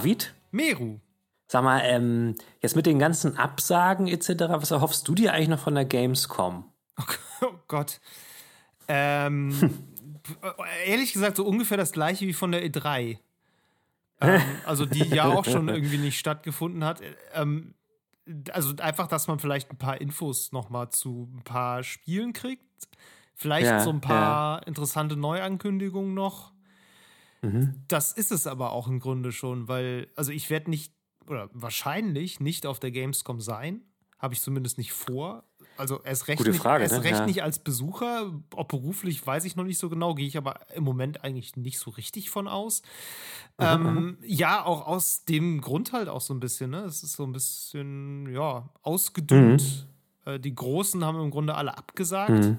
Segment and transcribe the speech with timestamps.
[0.00, 0.34] David?
[0.50, 0.98] Meru.
[1.46, 5.58] Sag mal, ähm, jetzt mit den ganzen Absagen etc., was erhoffst du dir eigentlich noch
[5.58, 6.64] von der Gamescom?
[7.42, 8.00] Oh Gott.
[8.88, 9.52] Ähm,
[10.86, 13.18] ehrlich gesagt, so ungefähr das gleiche wie von der E3.
[14.20, 17.00] ähm, also die ja auch schon irgendwie nicht stattgefunden hat.
[17.34, 17.74] Ähm,
[18.52, 22.62] also einfach, dass man vielleicht ein paar Infos noch mal zu ein paar Spielen kriegt.
[23.34, 26.52] Vielleicht Ja, so ein paar interessante Neuankündigungen noch.
[27.42, 27.74] Mhm.
[27.88, 30.92] Das ist es aber auch im Grunde schon, weil, also ich werde nicht,
[31.26, 33.82] oder wahrscheinlich nicht auf der Gamescom sein.
[34.18, 35.44] Habe ich zumindest nicht vor.
[35.78, 37.04] Also erst recht, Gute nicht, Frage, erst ne?
[37.04, 37.26] recht Ja.
[37.26, 38.30] nicht als Besucher.
[38.54, 40.14] Ob beruflich, weiß ich noch nicht so genau.
[40.14, 42.82] Gehe ich aber im Moment eigentlich nicht so richtig von aus.
[43.58, 46.70] Ähm, ja, auch aus dem Grund halt auch so ein bisschen.
[46.70, 46.80] Ne?
[46.80, 49.86] Es ist so ein bisschen, ja, ausgedünnt.
[50.26, 52.30] Äh, die Großen haben im Grunde alle abgesagt.
[52.44, 52.58] Mhm.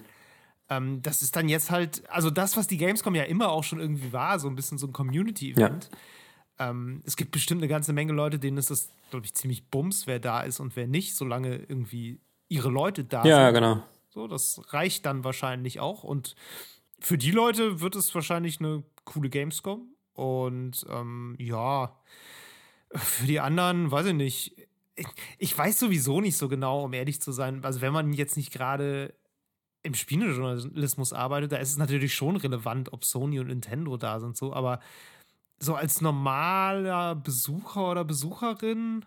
[0.72, 3.82] Ähm, das ist dann jetzt halt, also das, was die Gamescom ja immer auch schon
[3.82, 5.90] irgendwie war, so ein bisschen so ein Community-Event.
[6.60, 10.08] Ähm, es gibt bestimmt eine ganze Menge Leute, denen ist das, glaube ich, ziemlich bums,
[10.08, 13.56] wer da ist und wer nicht, solange irgendwie ihre Leute da Ja, sind.
[13.56, 13.84] genau.
[14.10, 16.04] So, das reicht dann wahrscheinlich auch.
[16.04, 16.36] Und
[17.00, 19.94] für die Leute wird es wahrscheinlich eine coole Gamescom.
[20.14, 21.98] Und ähm, ja,
[22.94, 24.56] für die anderen, weiß ich nicht.
[24.96, 27.64] Ich, ich weiß sowieso nicht so genau, um ehrlich zu sein.
[27.66, 29.14] Also, wenn man jetzt nicht gerade
[29.84, 34.38] im Spielejournalismus arbeitet, da ist es natürlich schon relevant, ob Sony und Nintendo da sind,
[34.38, 34.80] so, aber
[35.60, 39.06] so als normaler Besucher oder Besucherin,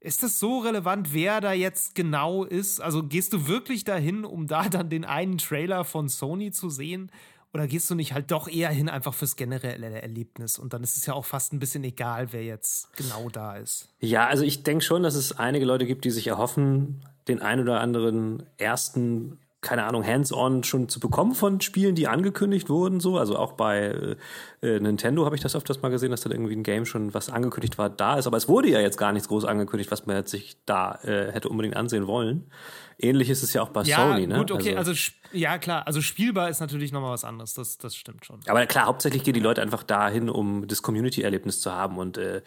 [0.00, 2.80] ist das so relevant, wer da jetzt genau ist?
[2.80, 7.10] Also gehst du wirklich dahin, um da dann den einen Trailer von Sony zu sehen?
[7.54, 10.58] Oder gehst du nicht halt doch eher hin, einfach fürs generelle Erlebnis?
[10.58, 13.90] Und dann ist es ja auch fast ein bisschen egal, wer jetzt genau da ist.
[14.00, 17.60] Ja, also ich denke schon, dass es einige Leute gibt, die sich erhoffen, den ein
[17.60, 22.98] oder anderen ersten, keine Ahnung, Hands-on schon zu bekommen von Spielen, die angekündigt wurden.
[22.98, 24.16] So, also auch bei
[24.60, 27.30] äh, Nintendo habe ich das öfters mal gesehen, dass da irgendwie ein Game schon was
[27.30, 28.26] angekündigt war, da ist.
[28.26, 31.30] Aber es wurde ja jetzt gar nichts groß angekündigt, was man jetzt sich da äh,
[31.30, 32.50] hätte unbedingt ansehen wollen.
[32.98, 34.36] Ähnlich ist es ja auch bei Ja, Sony, ne?
[34.38, 37.94] gut, okay, also, sp- ja klar, also spielbar ist natürlich nochmal was anderes, das, das
[37.96, 38.40] stimmt schon.
[38.48, 42.42] Aber klar, hauptsächlich gehen die Leute einfach dahin, um das Community-Erlebnis zu haben und äh,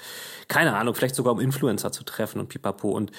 [0.49, 2.89] keine Ahnung, vielleicht sogar um Influencer zu treffen und pipapo.
[2.89, 3.11] Und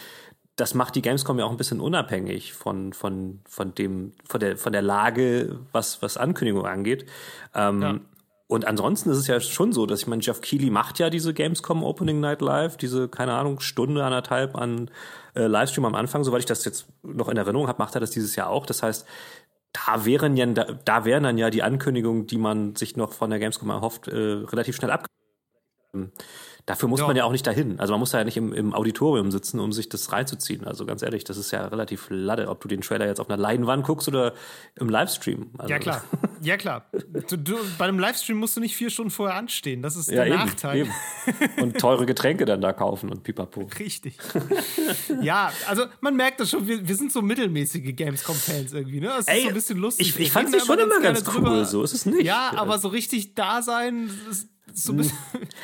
[0.57, 4.57] das macht die Gamescom ja auch ein bisschen unabhängig von, von, von dem, von der,
[4.57, 7.07] von der Lage, was, was Ankündigungen angeht.
[7.55, 8.01] Ähm, Ja.
[8.49, 11.35] Und ansonsten ist es ja schon so, dass ich meine, Jeff Keighley macht ja diese
[11.35, 14.89] Gamescom Opening Night Live, diese, keine Ahnung, Stunde, anderthalb an
[15.35, 18.13] äh, Livestream am Anfang, soweit ich das jetzt noch in Erinnerung habe, macht er das
[18.13, 18.65] dieses Jahr auch.
[18.65, 19.05] Das heißt,
[19.73, 23.31] da wären ja, da, da wären dann ja die Ankündigungen, die man sich noch von
[23.31, 25.07] der Gamescom erhofft, äh, relativ schnell ab.
[26.67, 27.07] Dafür muss Ja.
[27.07, 27.79] man ja auch nicht dahin.
[27.79, 30.65] Also man muss ja nicht im, im Auditorium sitzen, um sich das reinzuziehen.
[30.67, 33.37] Also ganz ehrlich, das ist ja relativ ladde, ob du den Trailer jetzt auf einer
[33.41, 34.35] Leinwand guckst oder
[34.75, 35.51] im Livestream.
[35.59, 36.03] Also, Ja, klar.
[36.43, 36.85] Ja, klar.
[37.31, 39.81] Du, du, bei einem Livestream musst du nicht vier Stunden vorher anstehen.
[39.81, 40.77] Das ist Ja, der eben, Nachteil.
[40.81, 40.93] eben.
[41.63, 43.69] Und teure Getränke dann da kaufen und pipapo.
[43.79, 44.19] Richtig.
[45.23, 49.11] ja, also man merkt das schon, wir, wir sind so mittelmäßige Gamescom-Fans irgendwie, ne?
[49.13, 50.09] Es ist Ey, so ein bisschen lustig.
[50.11, 52.23] ich- ich fand sie schon da immer ganz gerne cool, so ist es nicht.
[52.25, 55.17] Ja, aber so richtig da sein, ist so ein bisschen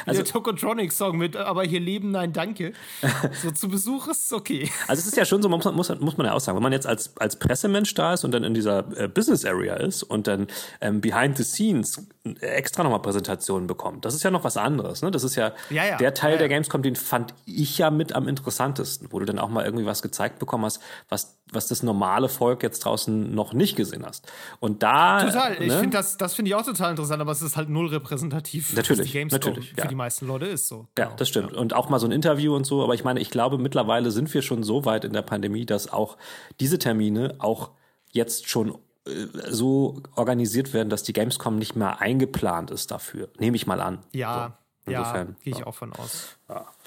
[0.07, 2.73] Also- der Tokotronic-Song mit Aber hier leben, nein, danke.
[3.43, 4.71] So zu Besuch ist okay.
[4.89, 6.73] Also es ist ja schon so, man muss, muss, man ja auch sagen, wenn man
[6.73, 10.27] jetzt als, als Pressemensch da ist und dann in dieser äh, Business Area ist und
[10.27, 10.47] dann
[10.81, 12.07] ähm, behind the scenes
[12.41, 15.03] extra nochmal Präsentationen bekommt, das ist ja noch was anderes.
[15.03, 15.11] Ne?
[15.11, 15.97] Das ist ja, Ja, ja.
[15.97, 19.39] der Teil Ja, der Gamescom, den fand ich ja mit am interessantesten, wo du dann
[19.39, 23.53] auch mal irgendwie was gezeigt bekommen hast, was, was das normale Volk jetzt draußen noch
[23.53, 24.31] nicht gesehen hast.
[24.61, 25.55] Und da Total.
[25.61, 25.79] Ich ne?
[25.81, 29.02] finde das, das finde ich auch total interessant, aber es ist halt null repräsentativ, was
[29.05, 29.87] Natürlich, die Gamescom natürlich, für ja.
[29.87, 30.69] die meisten Leute ist.
[30.69, 30.89] So.
[30.99, 31.17] Ja, Genau.
[31.17, 31.53] das stimmt.
[31.55, 32.83] Und auch mal so ein Interview und so.
[32.83, 35.93] Aber ich meine, ich glaube, mittlerweile sind wir schon so weit in der Pandemie, dass
[35.93, 36.17] auch
[36.61, 37.71] diese Termine auch
[38.11, 38.75] jetzt schon
[39.07, 39.11] äh,
[39.49, 43.29] so organisiert werden, dass die Gamescom nicht mehr eingeplant ist dafür.
[43.39, 43.99] Nehme ich mal an.
[44.13, 45.67] Ja, So, ja, insofern, gehe ich ja.
[45.67, 46.37] auch von aus.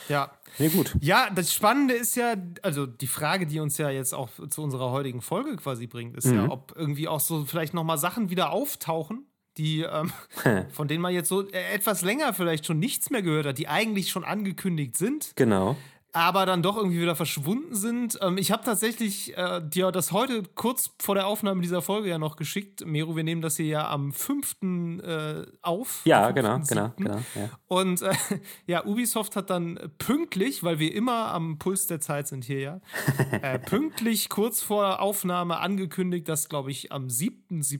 [0.10, 0.32] Ja.
[0.60, 0.94] Nee, gut.
[1.02, 4.92] Ja, das Spannende ist ja, also die Frage, die uns ja jetzt auch zu unserer
[4.92, 6.36] heutigen Folge quasi bringt, ist Mhm.
[6.38, 9.26] ja, ob irgendwie auch so vielleicht nochmal Sachen wieder auftauchen,
[9.58, 10.12] die, ähm,
[10.72, 13.68] von denen man jetzt so äh, etwas länger vielleicht schon nichts mehr gehört hat, die
[13.68, 15.76] eigentlich schon angekündigt sind, Genau.
[16.12, 18.18] aber dann doch irgendwie wieder verschwunden sind.
[18.22, 22.18] Ähm, ich habe tatsächlich äh, dir das heute kurz vor der Aufnahme dieser Folge ja
[22.18, 22.86] noch geschickt.
[22.86, 24.56] Meru, wir nehmen das hier ja am 5.
[25.04, 26.02] Äh, auf.
[26.06, 26.68] Ja, genau, 5.7..
[26.70, 27.18] genau, genau.
[27.36, 27.50] Ja.
[27.68, 28.14] Und äh,
[28.66, 32.82] ja, Ubisoft hat dann pünktlich, weil wir immer am Puls der Zeit sind hier ja,
[33.42, 37.80] äh, pünktlich kurz vor Aufnahme angekündigt, dass, glaube ich, am 7.7.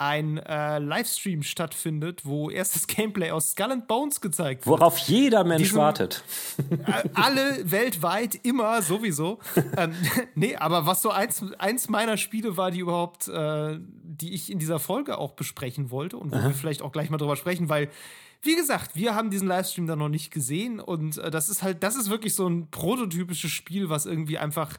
[0.00, 4.80] ein äh, Livestream stattfindet, wo erstes Gameplay aus Skull and Bones gezeigt wird.
[4.80, 6.24] Worauf jeder Mensch Diesen- wartet.
[6.86, 9.38] Äh, alle weltweit immer sowieso.
[9.76, 9.94] ähm,
[10.34, 14.58] nee, aber was so eins, eins meiner Spiele war, die überhaupt, äh, die ich in
[14.58, 17.90] dieser Folge auch besprechen wollte und wo wir vielleicht auch gleich mal drüber sprechen, weil
[18.42, 21.82] wie gesagt, wir haben diesen Livestream da noch nicht gesehen und äh, das ist halt,
[21.82, 24.78] das ist wirklich so ein prototypisches Spiel, was irgendwie einfach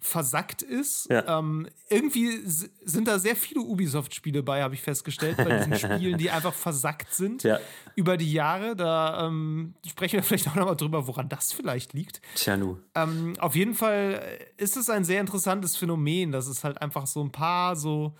[0.00, 1.08] versackt ist.
[1.10, 1.38] Ja.
[1.40, 6.30] Ähm, irgendwie sind da sehr viele Ubisoft-Spiele bei, habe ich festgestellt, bei diesen Spielen, die
[6.30, 7.58] einfach versackt sind Ja.
[7.96, 8.76] über die Jahre.
[8.76, 12.20] Da ähm, sprechen wir vielleicht auch nochmal drüber, woran das vielleicht liegt.
[12.36, 12.78] Tja, nu.
[12.94, 14.22] Ähm, auf jeden Fall
[14.56, 18.14] ist es ein sehr interessantes Phänomen, dass es halt einfach so ein paar so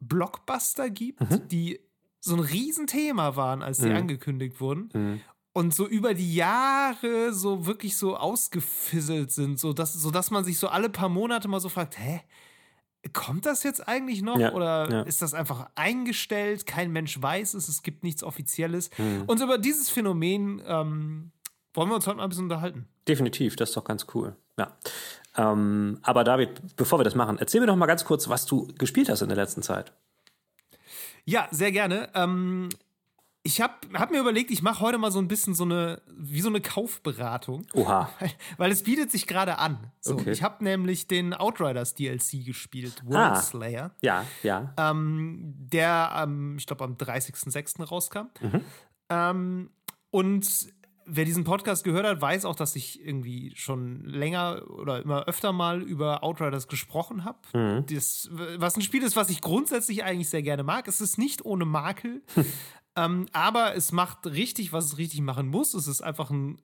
[0.00, 1.48] Blockbuster gibt, Mhm.
[1.48, 1.80] die
[2.20, 4.90] so ein Riesenthema waren, als sie angekündigt wurden.
[4.92, 5.20] Mhm.
[5.52, 10.44] Und so über die Jahre so wirklich so ausgefisselt sind, so dass, so dass man
[10.44, 12.20] sich so alle paar Monate mal so fragt, hä?
[13.12, 14.38] Kommt das jetzt eigentlich noch?
[14.38, 15.02] Ja, Oder ja.
[15.02, 16.66] ist das einfach eingestellt?
[16.66, 18.90] Kein Mensch weiß es, es gibt nichts Offizielles.
[18.98, 19.22] Mhm.
[19.26, 21.30] Und über dieses Phänomen ähm,
[21.74, 22.88] wollen wir uns heute mal ein bisschen unterhalten.
[23.06, 24.36] Definitiv, das ist doch ganz cool.
[24.58, 24.76] Ja.
[25.36, 28.66] Ähm, aber David, bevor wir das machen, erzähl mir doch mal ganz kurz, was du
[28.78, 29.92] gespielt hast in der letzten Zeit.
[31.24, 32.08] Ja, sehr gerne.
[32.14, 32.68] Ähm,
[33.44, 36.40] ich habe hab mir überlegt, ich mache heute mal so ein bisschen so eine, wie
[36.40, 37.66] so eine Kaufberatung.
[37.72, 38.10] Oha.
[38.18, 39.90] Weil, weil es bietet sich gerade an.
[40.00, 40.32] So, Okay.
[40.32, 43.10] Ich habe nämlich den Outriders DLC gespielt, Ah.
[43.32, 44.74] World Slayer, Ja, ja.
[44.76, 47.84] ähm, der, ähm, ich glaube, am 30.06.
[47.84, 48.26] rauskam.
[48.40, 48.60] Mhm.
[49.08, 49.70] Ähm,
[50.10, 50.46] und
[51.06, 55.52] wer diesen Podcast gehört hat, weiß auch, dass ich irgendwie schon länger oder immer öfter
[55.52, 57.38] mal über Outriders gesprochen habe.
[57.54, 57.86] Mhm.
[57.86, 60.86] Das, was ein Spiel ist, was ich grundsätzlich eigentlich sehr gerne mag.
[60.86, 62.22] Es ist nicht ohne Makel,
[62.98, 65.74] ähm, aber es macht richtig, was es richtig machen muss.
[65.74, 66.60] Es ist einfach ein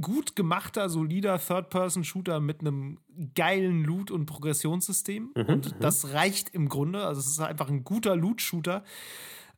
[0.00, 2.98] gut gemachter, solider Third-Person-Shooter mit einem
[3.34, 5.32] geilen Loot- und Progressionssystem.
[5.34, 7.04] und das reicht im Grunde.
[7.04, 8.84] Also es ist einfach ein guter Loot-Shooter,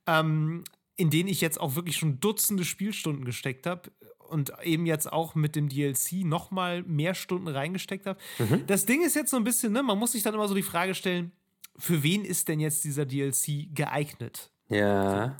[0.07, 0.65] ähm,
[0.97, 3.91] in den ich jetzt auch wirklich schon Dutzende Spielstunden gesteckt habe.
[4.19, 8.19] Und eben jetzt auch mit dem DLC noch mal mehr Stunden reingesteckt habe.
[8.67, 10.63] Das Ding ist jetzt so ein bisschen, ne, man muss sich dann immer so die
[10.63, 11.33] Frage stellen,
[11.77, 14.51] für wen ist denn jetzt dieser DLC geeignet?
[14.71, 15.37] Ja.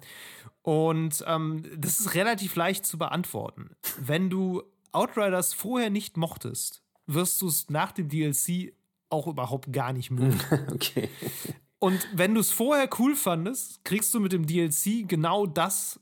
[0.63, 3.71] Und ähm, das ist relativ leicht zu beantworten.
[3.99, 4.63] Wenn du
[4.93, 8.75] Outriders vorher nicht mochtest, wirst du es nach dem DLC
[9.09, 10.41] auch überhaupt gar nicht mögen.
[10.73, 11.09] Okay.
[11.79, 15.99] Und wenn du es vorher cool fandest, kriegst du mit dem DLC genau das,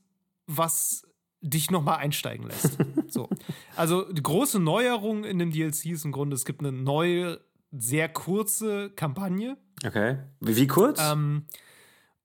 [0.47, 1.07] was
[1.41, 2.77] dich nochmal einsteigen lässt.
[3.09, 3.31] so.
[3.77, 7.41] Also die große Neuerung in dem DLC ist im Grunde, es gibt eine neue,
[7.73, 9.57] sehr kurze Kampagne.
[9.83, 10.19] Okay.
[10.41, 11.01] Wie, wie kurz?
[11.01, 11.47] Ähm,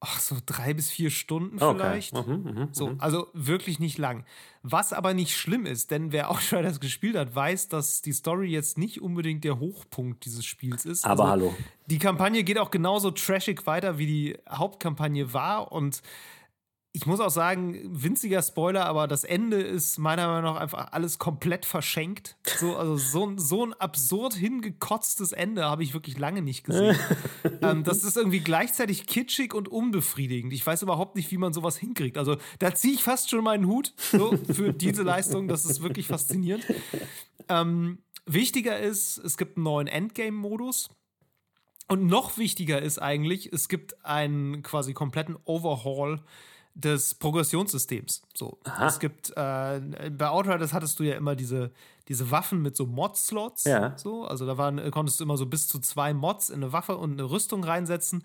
[0.05, 1.75] ach, so drei bis vier Stunden okay.
[1.75, 2.13] vielleicht.
[2.13, 2.95] Mhm, mhm, So, mhm.
[2.99, 4.23] also wirklich nicht lang.
[4.61, 8.77] Was aber nicht schlimm ist, denn wer Outriders gespielt hat, weiß, dass die Story jetzt
[8.77, 11.05] nicht unbedingt der Hochpunkt dieses Spiels ist.
[11.05, 11.55] Aber also, hallo.
[11.87, 16.01] Die Kampagne geht auch genauso trashig weiter, wie die Hauptkampagne war und
[16.95, 21.19] ich muss auch sagen, winziger Spoiler, aber das Ende ist meiner Meinung nach einfach alles
[21.19, 22.37] komplett verschenkt.
[22.57, 26.97] So, also so, ein- so ein absurd hingekotztes Ende habe ich wirklich lange nicht gesehen.
[27.61, 30.53] ähm, das ist irgendwie gleichzeitig kitschig und unbefriedigend.
[30.53, 32.17] Ich weiß überhaupt nicht, wie man sowas hinkriegt.
[32.17, 35.47] Also da ziehe ich fast schon meinen Hut so, für diese Leistung.
[35.49, 36.65] Das ist wirklich faszinierend.
[37.49, 40.89] Ähm, wichtiger ist, es gibt einen neuen Endgame-Modus.
[41.87, 46.21] Und noch wichtiger ist eigentlich, es gibt einen quasi kompletten Overhaul
[46.75, 48.21] des Progressionssystems.
[48.35, 49.81] So, es gibt äh,
[50.11, 51.71] bei Outriders hattest du ja immer diese,
[52.09, 53.63] diese Waffen mit so Mod-Slots.
[53.63, 53.97] Ja.
[53.97, 56.97] So, also da waren, konntest du immer so bis zu zwei Mods in eine Waffe
[56.97, 58.23] und eine Rüstung reinsetzen.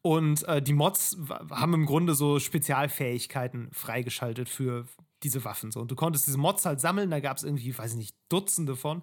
[0.00, 1.18] Und äh, die Mods
[1.50, 4.86] haben im Grunde so Spezialfähigkeiten freigeschaltet für
[5.22, 5.70] diese Waffen.
[5.70, 5.80] So.
[5.80, 8.74] Und du konntest diese Mods halt sammeln, da gab es irgendwie, weiß ich nicht, Dutzende
[8.74, 9.02] von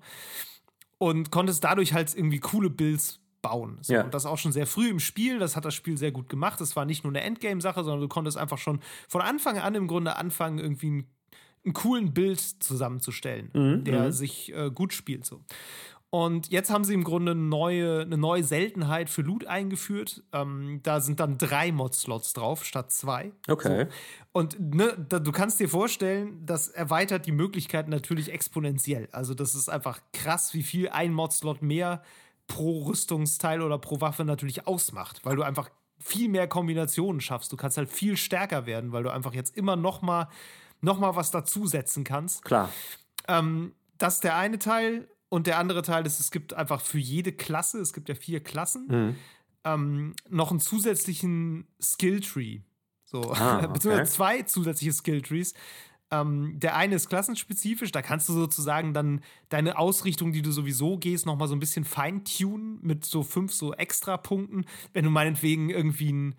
[0.98, 3.78] und konntest dadurch halt irgendwie coole Builds bauen.
[3.82, 4.04] So, Ja.
[4.04, 5.40] Und das auch schon sehr früh im Spiel.
[5.40, 6.60] Das hat das Spiel sehr gut gemacht.
[6.62, 9.88] Das war nicht nur eine Endgame-Sache, sondern du konntest einfach schon von Anfang an im
[9.88, 11.08] Grunde anfangen, irgendwie einen,
[11.66, 15.26] einen coolen Bild zusammenzustellen, Mhm, der sich äh, gut spielt.
[15.26, 15.42] So.
[16.12, 20.24] Und jetzt haben sie im Grunde eine neue, eine neue Seltenheit für Loot eingeführt.
[20.34, 23.32] Ähm, da sind dann drei Mod-Slots drauf statt zwei.
[23.48, 23.86] Okay.
[24.32, 29.08] Und ne, da, du kannst dir vorstellen, das erweitert die Möglichkeiten natürlich exponentiell.
[29.12, 32.02] Also das ist einfach krass, wie viel ein Mod-Slot mehr
[32.50, 37.52] pro Rüstungsteil oder pro Waffe natürlich ausmacht, weil du einfach viel mehr Kombinationen schaffst.
[37.54, 40.28] Du kannst halt viel stärker werden, weil du einfach jetzt immer noch mal,
[40.82, 42.44] noch mal was dazusetzen kannst.
[42.44, 42.70] Klar.
[43.28, 45.08] Ähm, das ist der eine Teil.
[45.30, 48.42] Und der andere Teil ist, es gibt einfach für jede Klasse, es gibt ja vier
[48.44, 49.16] Klassen, Mhm.
[49.64, 52.62] ähm, noch einen zusätzlichen Skilltree.
[53.06, 53.68] So, Ah, okay.
[53.74, 55.54] beziehungsweise zwei zusätzliche Skilltrees.
[56.12, 60.98] Ähm, der eine ist klassenspezifisch, da kannst du sozusagen dann deine Ausrichtung, die du sowieso
[60.98, 64.66] gehst, nochmal so ein bisschen feintunen mit so fünf so Extrapunkten.
[64.94, 66.36] Wenn du meinetwegen irgendwie ein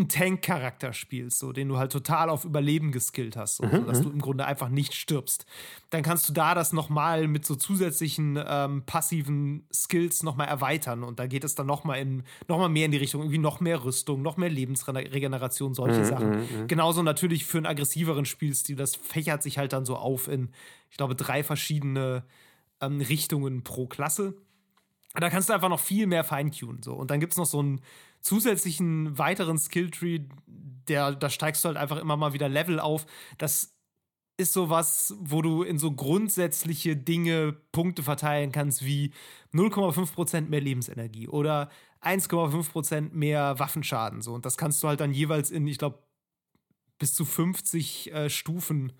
[0.00, 4.00] einen Tank-Charakter spielst, so, den du halt total auf Überleben geskillt hast, so, mhm, dass
[4.00, 4.04] mhm.
[4.04, 5.46] du im Grunde einfach nicht stirbst,
[5.90, 11.18] dann kannst du da das nochmal mit so zusätzlichen ähm, passiven Skills nochmal erweitern und
[11.18, 14.22] da geht es dann nochmal in noch mehr in die Richtung, irgendwie noch mehr Rüstung,
[14.22, 16.30] noch mehr Lebensregeneration, solche mhm, Sachen.
[16.30, 16.68] Mhm, mhm.
[16.68, 20.50] Genauso natürlich für einen aggressiveren Spielstil, das fächert sich halt dann so auf in,
[20.90, 22.24] ich glaube, drei verschiedene
[22.80, 24.34] ähm, Richtungen pro Klasse.
[25.14, 26.82] Da kannst du einfach noch viel mehr feintunen.
[26.82, 26.94] So.
[26.94, 27.80] Und dann gibt es noch so einen
[28.20, 33.06] zusätzlichen weiteren Skilltree, der, da steigst du halt einfach immer mal wieder Level auf.
[33.38, 33.74] Das
[34.36, 39.12] ist sowas, wo du in so grundsätzliche Dinge Punkte verteilen kannst, wie
[39.52, 41.70] 0,5% mehr Lebensenergie oder
[42.02, 44.22] 1,5% mehr Waffenschaden.
[44.22, 44.32] So.
[44.32, 45.98] Und das kannst du halt dann jeweils in, ich glaube,
[46.98, 48.92] bis zu 50 äh, Stufen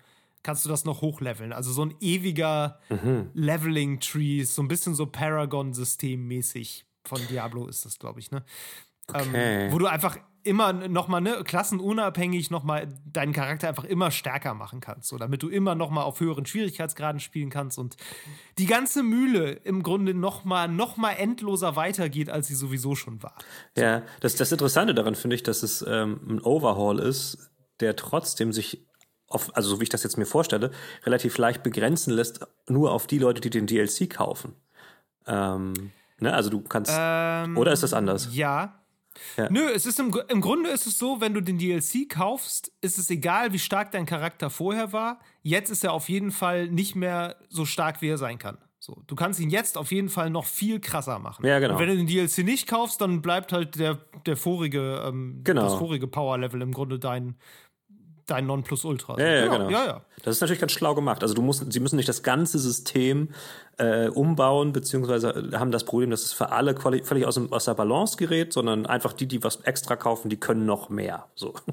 [0.43, 1.53] kannst du das noch hochleveln.
[1.53, 3.29] Also so ein ewiger mhm.
[3.33, 8.43] Leveling-Tree, so ein bisschen so Paragon-System mäßig von Diablo ist das, glaube ich, ne?
[9.13, 9.65] Ähm, okay.
[9.65, 14.79] Ähm, wo du einfach immer nochmal, ne, klassenunabhängig nochmal deinen Charakter einfach immer stärker machen
[14.79, 17.95] kannst, so damit du immer nochmal auf höheren Schwierigkeitsgraden spielen kannst und
[18.57, 23.35] die ganze Mühle im Grunde nochmal noch mal endloser weitergeht, als sie sowieso schon war.
[23.77, 28.51] Ja, das, das Interessante daran finde ich, dass es ähm, ein Overhaul ist, der trotzdem
[28.51, 28.87] sich
[29.27, 30.71] auf, also so wie ich das jetzt mir vorstelle,
[31.05, 34.55] relativ leicht begrenzen lässt, nur auf die Leute, die den DLC kaufen.
[35.25, 36.33] Ähm, ne?
[36.33, 36.91] Also du kannst.
[36.93, 38.29] Ähm, oder ist das anders?
[38.31, 38.80] Ja.
[39.37, 39.49] Ja.
[39.49, 42.97] Nö, es ist im, im Grunde ist es so, wenn du den DLC kaufst, ist
[42.97, 45.19] es egal, wie stark dein Charakter vorher war.
[45.41, 48.57] Jetzt ist er auf jeden Fall nicht mehr so stark, wie er sein kann.
[48.79, 51.45] So, du kannst ihn jetzt auf jeden Fall noch viel krasser machen.
[51.45, 51.75] Ja, genau.
[51.75, 55.61] Und wenn du den DLC nicht kaufst, dann bleibt halt der, der vorige, ähm, genau.
[55.61, 57.35] das vorige Power-Level im Grunde dein,
[58.25, 59.19] dein Nonplusultra.
[59.19, 59.69] Ja, ja, genau.
[59.69, 60.05] Ja, ja.
[60.23, 61.21] Das ist natürlich ganz schlau gemacht.
[61.21, 63.29] Also du musst, sie müssen nicht das ganze System
[63.77, 68.17] äh, umbauen, beziehungsweise haben das Problem, dass es für alle völlig aus, aus, der Balance
[68.17, 71.27] gerät, sondern einfach die, die was extra kaufen, die können noch mehr.
[71.35, 71.53] So.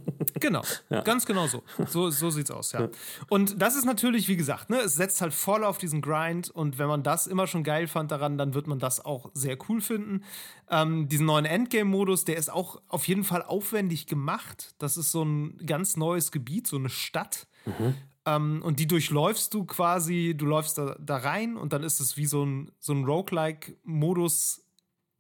[0.41, 1.01] Genau, ja.
[1.01, 1.65] ganz genau so.
[1.89, 2.83] So, so sieht's aus, ja.
[2.83, 2.89] ja.
[3.29, 6.79] Und das ist natürlich, wie gesagt, ne, es setzt halt voll auf diesen Grind und
[6.79, 9.81] wenn man das immer schon geil fand daran, dann wird man das auch sehr cool
[9.81, 10.23] finden.
[10.71, 14.75] Ähm, diesen neuen Endgame-Modus, der ist auch auf jeden Fall aufwendig gemacht.
[14.79, 17.49] Das ist so ein ganz neues Gebiet, so eine Stadt.
[17.65, 17.95] Mhm.
[18.29, 22.17] Ähm, und die durchläufst du quasi, du läufst da, da rein und dann ist es
[22.17, 24.65] wie so ein, so ein Roguelike-Modus,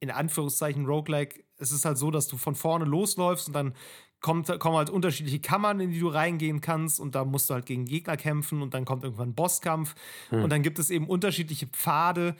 [0.00, 1.44] in Anführungszeichen Roguelike.
[1.56, 3.74] Es ist halt so, dass du von vorne losläufst und dann
[4.20, 7.66] kommt, kommen halt unterschiedliche Kammern, in die du reingehen kannst und da musst du halt
[7.66, 9.94] gegen Gegner kämpfen und dann kommt irgendwann ein Bosskampf
[10.30, 10.42] hm.
[10.42, 12.36] und dann gibt es eben unterschiedliche Pfade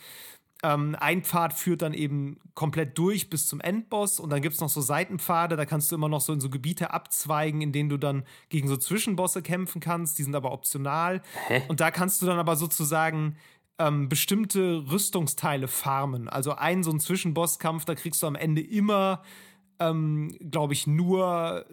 [0.62, 4.60] ähm, ein Pfad führt dann eben komplett durch bis zum Endboss und dann gibt es
[4.60, 7.88] noch so Seitenpfade, da kannst du immer noch so in so Gebiete abzweigen, in denen
[7.88, 11.22] du dann gegen so Zwischenbosse kämpfen kannst, die sind aber optional.
[11.46, 11.62] Hä?
[11.68, 13.36] Und da kannst du dann aber sozusagen
[13.78, 16.28] ähm, bestimmte Rüstungsteile farmen.
[16.28, 19.22] Also ein so ein Zwischenbosskampf, da kriegst du am Ende immer,
[19.78, 21.64] ähm, glaube ich, nur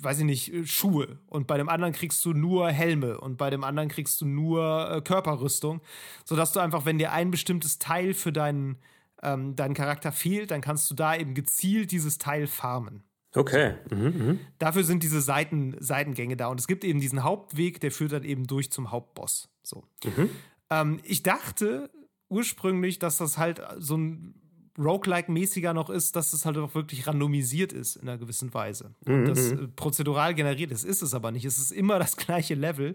[0.00, 3.50] weiß ich nicht, äh, Schuhe und bei dem anderen kriegst du nur Helme und bei
[3.50, 5.80] dem anderen kriegst du nur äh, Körperrüstung,
[6.24, 8.78] sodass du einfach, wenn dir ein bestimmtes Teil für deinen,
[9.22, 13.02] ähm, deinen Charakter fehlt, dann kannst du da eben gezielt dieses Teil farmen.
[13.34, 13.74] Okay.
[13.90, 14.36] Mhm, mh.
[14.58, 18.24] Dafür sind diese Seiten, Seitengänge da und es gibt eben diesen Hauptweg, der führt dann
[18.24, 19.50] eben durch zum Hauptboss.
[19.62, 19.84] So.
[20.04, 20.30] Mhm.
[20.70, 21.90] Ähm, ich dachte
[22.28, 24.34] ursprünglich, dass das halt so ein
[24.78, 28.94] Roguelike-mäßiger noch ist, dass es halt auch wirklich randomisiert ist in einer gewissen Weise.
[29.04, 29.24] Mhm.
[29.26, 31.44] Das äh, prozedural generiert ist, ist es aber nicht.
[31.44, 32.94] Es ist immer das gleiche Level.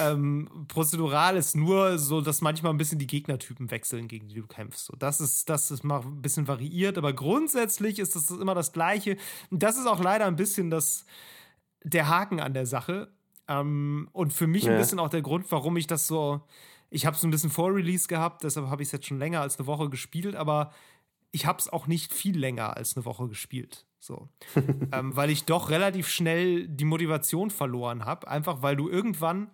[0.00, 4.46] Ähm, prozedural ist nur so, dass manchmal ein bisschen die Gegnertypen wechseln, gegen die du
[4.46, 4.86] kämpfst.
[4.86, 8.72] So, das ist, das ist mal ein bisschen variiert, aber grundsätzlich ist das immer das
[8.72, 9.18] Gleiche.
[9.50, 11.04] Und das ist auch leider ein bisschen das,
[11.84, 13.08] der Haken an der Sache.
[13.48, 14.72] Ähm, und für mich ja.
[14.72, 16.40] ein bisschen auch der Grund, warum ich das so.
[16.88, 19.40] Ich habe es ein bisschen vor Release gehabt, deshalb habe ich es jetzt schon länger
[19.40, 20.72] als eine Woche gespielt, aber
[21.32, 23.86] ich habe es auch nicht viel länger als eine Woche gespielt.
[23.98, 24.28] So.
[24.92, 28.28] ähm, weil ich doch relativ schnell die Motivation verloren habe.
[28.28, 29.50] Einfach weil du irgendwann,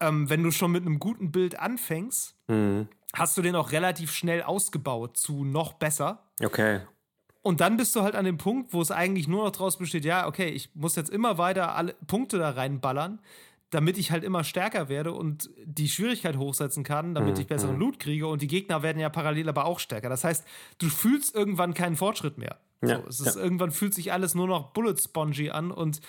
[0.00, 2.88] ähm, wenn du schon mit einem guten Bild anfängst, mhm.
[3.12, 6.30] hast du den auch relativ schnell ausgebaut zu noch besser.
[6.42, 6.80] Okay.
[7.42, 10.04] Und dann bist du halt an dem Punkt, wo es eigentlich nur noch draus besteht,
[10.04, 13.20] ja, okay, ich muss jetzt immer weiter alle Punkte da reinballern,
[13.70, 17.40] damit ich halt immer stärker werde und die Schwierigkeit hochsetzen kann, damit mhm.
[17.40, 17.80] ich besseren mhm.
[17.80, 18.26] Loot kriege.
[18.26, 20.08] Und die Gegner werden ja parallel aber auch stärker.
[20.08, 20.44] Das heißt,
[20.78, 22.58] du fühlst irgendwann keinen Fortschritt mehr.
[22.82, 23.42] Ja, so, es ist, ja.
[23.42, 26.00] Irgendwann fühlt sich alles nur noch Bullet Spongy an und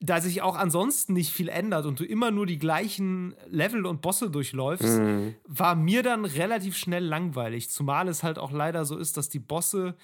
[0.00, 4.02] da sich auch ansonsten nicht viel ändert und du immer nur die gleichen Level und
[4.02, 5.34] Bosse durchläufst, mhm.
[5.44, 7.70] war mir dann relativ schnell langweilig.
[7.70, 9.94] Zumal es halt auch leider so ist, dass die Bosse,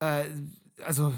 [0.00, 0.24] äh,
[0.84, 1.12] also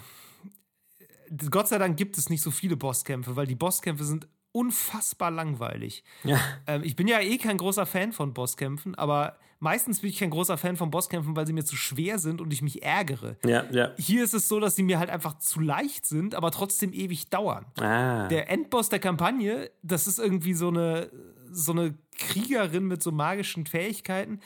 [1.50, 6.04] Gott sei Dank gibt es nicht so viele Bosskämpfe, weil die Bosskämpfe sind unfassbar langweilig.
[6.24, 6.40] Ja.
[6.66, 10.30] Ähm, ich bin ja eh kein großer Fan von Bosskämpfen, aber meistens bin ich kein
[10.30, 13.36] großer Fan von Bosskämpfen, weil sie mir zu schwer sind und ich mich ärgere.
[13.44, 13.92] Ja, ja.
[13.98, 17.28] Hier ist es so, dass sie mir halt einfach zu leicht sind, aber trotzdem ewig
[17.28, 17.66] dauern.
[17.78, 18.28] Ah.
[18.28, 21.10] Der Endboss der Kampagne, das ist irgendwie so eine,
[21.50, 24.40] so eine Kriegerin mit so magischen Fähigkeiten.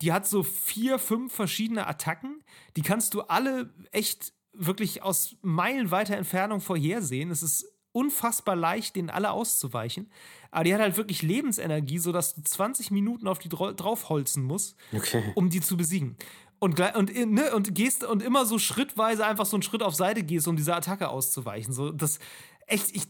[0.00, 2.42] Die hat so vier, fünf verschiedene Attacken.
[2.76, 7.30] Die kannst du alle echt wirklich aus meilenweiter Entfernung vorhersehen.
[7.30, 10.10] Es ist unfassbar leicht, denen alle auszuweichen.
[10.50, 14.76] Aber die hat halt wirklich Lebensenergie, sodass du 20 Minuten auf die dra draufholzen musst,
[14.94, 15.22] Okay.
[15.34, 16.16] um die zu besiegen.
[16.58, 20.22] Und, und, ne, und gehst und immer so schrittweise einfach so einen Schritt auf Seite
[20.22, 21.72] gehst, um dieser Attacke auszuweichen.
[21.72, 22.18] So, das
[22.66, 23.02] echt, ich,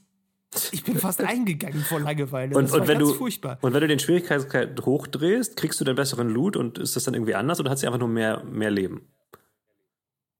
[0.72, 2.56] ich bin fast eingegangen vor Langeweile.
[2.56, 3.58] Und, das und, wenn du, furchtbar.
[3.60, 7.14] und wenn du den Schwierigkeitsgrad hochdrehst, kriegst du dann besseren Loot und ist das dann
[7.14, 9.08] irgendwie anders oder hat sie einfach nur mehr, mehr Leben?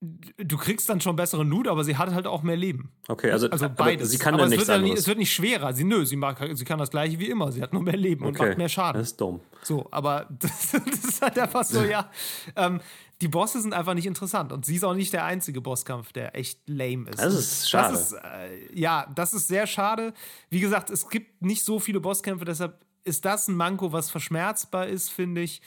[0.00, 2.92] Du kriegst dann schon besseren Loot, aber sie hat halt auch mehr Leben.
[3.08, 4.10] Okay, also, Also beides.
[4.10, 5.00] sie kann aber dann es nichts wird, anderes.
[5.00, 5.72] es wird nicht schwerer.
[5.72, 7.50] Sie, nö, sie, mag, sie kann das gleiche wie immer.
[7.50, 8.48] Sie hat nur mehr Leben und okay.
[8.48, 9.00] macht mehr Schaden.
[9.00, 9.40] Das ist dumm.
[9.62, 12.10] So, aber das, das ist halt einfach so, ja.
[12.56, 12.80] Ähm,
[13.22, 16.36] die Bosse sind einfach nicht interessant und sie ist auch nicht der einzige Bosskampf, der
[16.36, 17.18] echt lame ist.
[17.18, 17.94] Das ist schade.
[17.94, 20.12] Das ist, äh, ja, das ist sehr schade.
[20.50, 24.88] Wie gesagt, es gibt nicht so viele Bosskämpfe, deshalb ist das ein Manko, was verschmerzbar
[24.88, 25.62] ist, finde ich.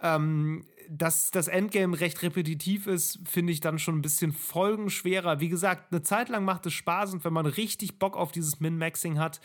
[0.00, 5.40] Ähm, dass das Endgame recht repetitiv ist, finde ich dann schon ein bisschen folgenschwerer.
[5.40, 8.60] Wie gesagt, eine Zeit lang macht es Spaß und wenn man richtig Bock auf dieses
[8.60, 9.40] Min-Maxing hat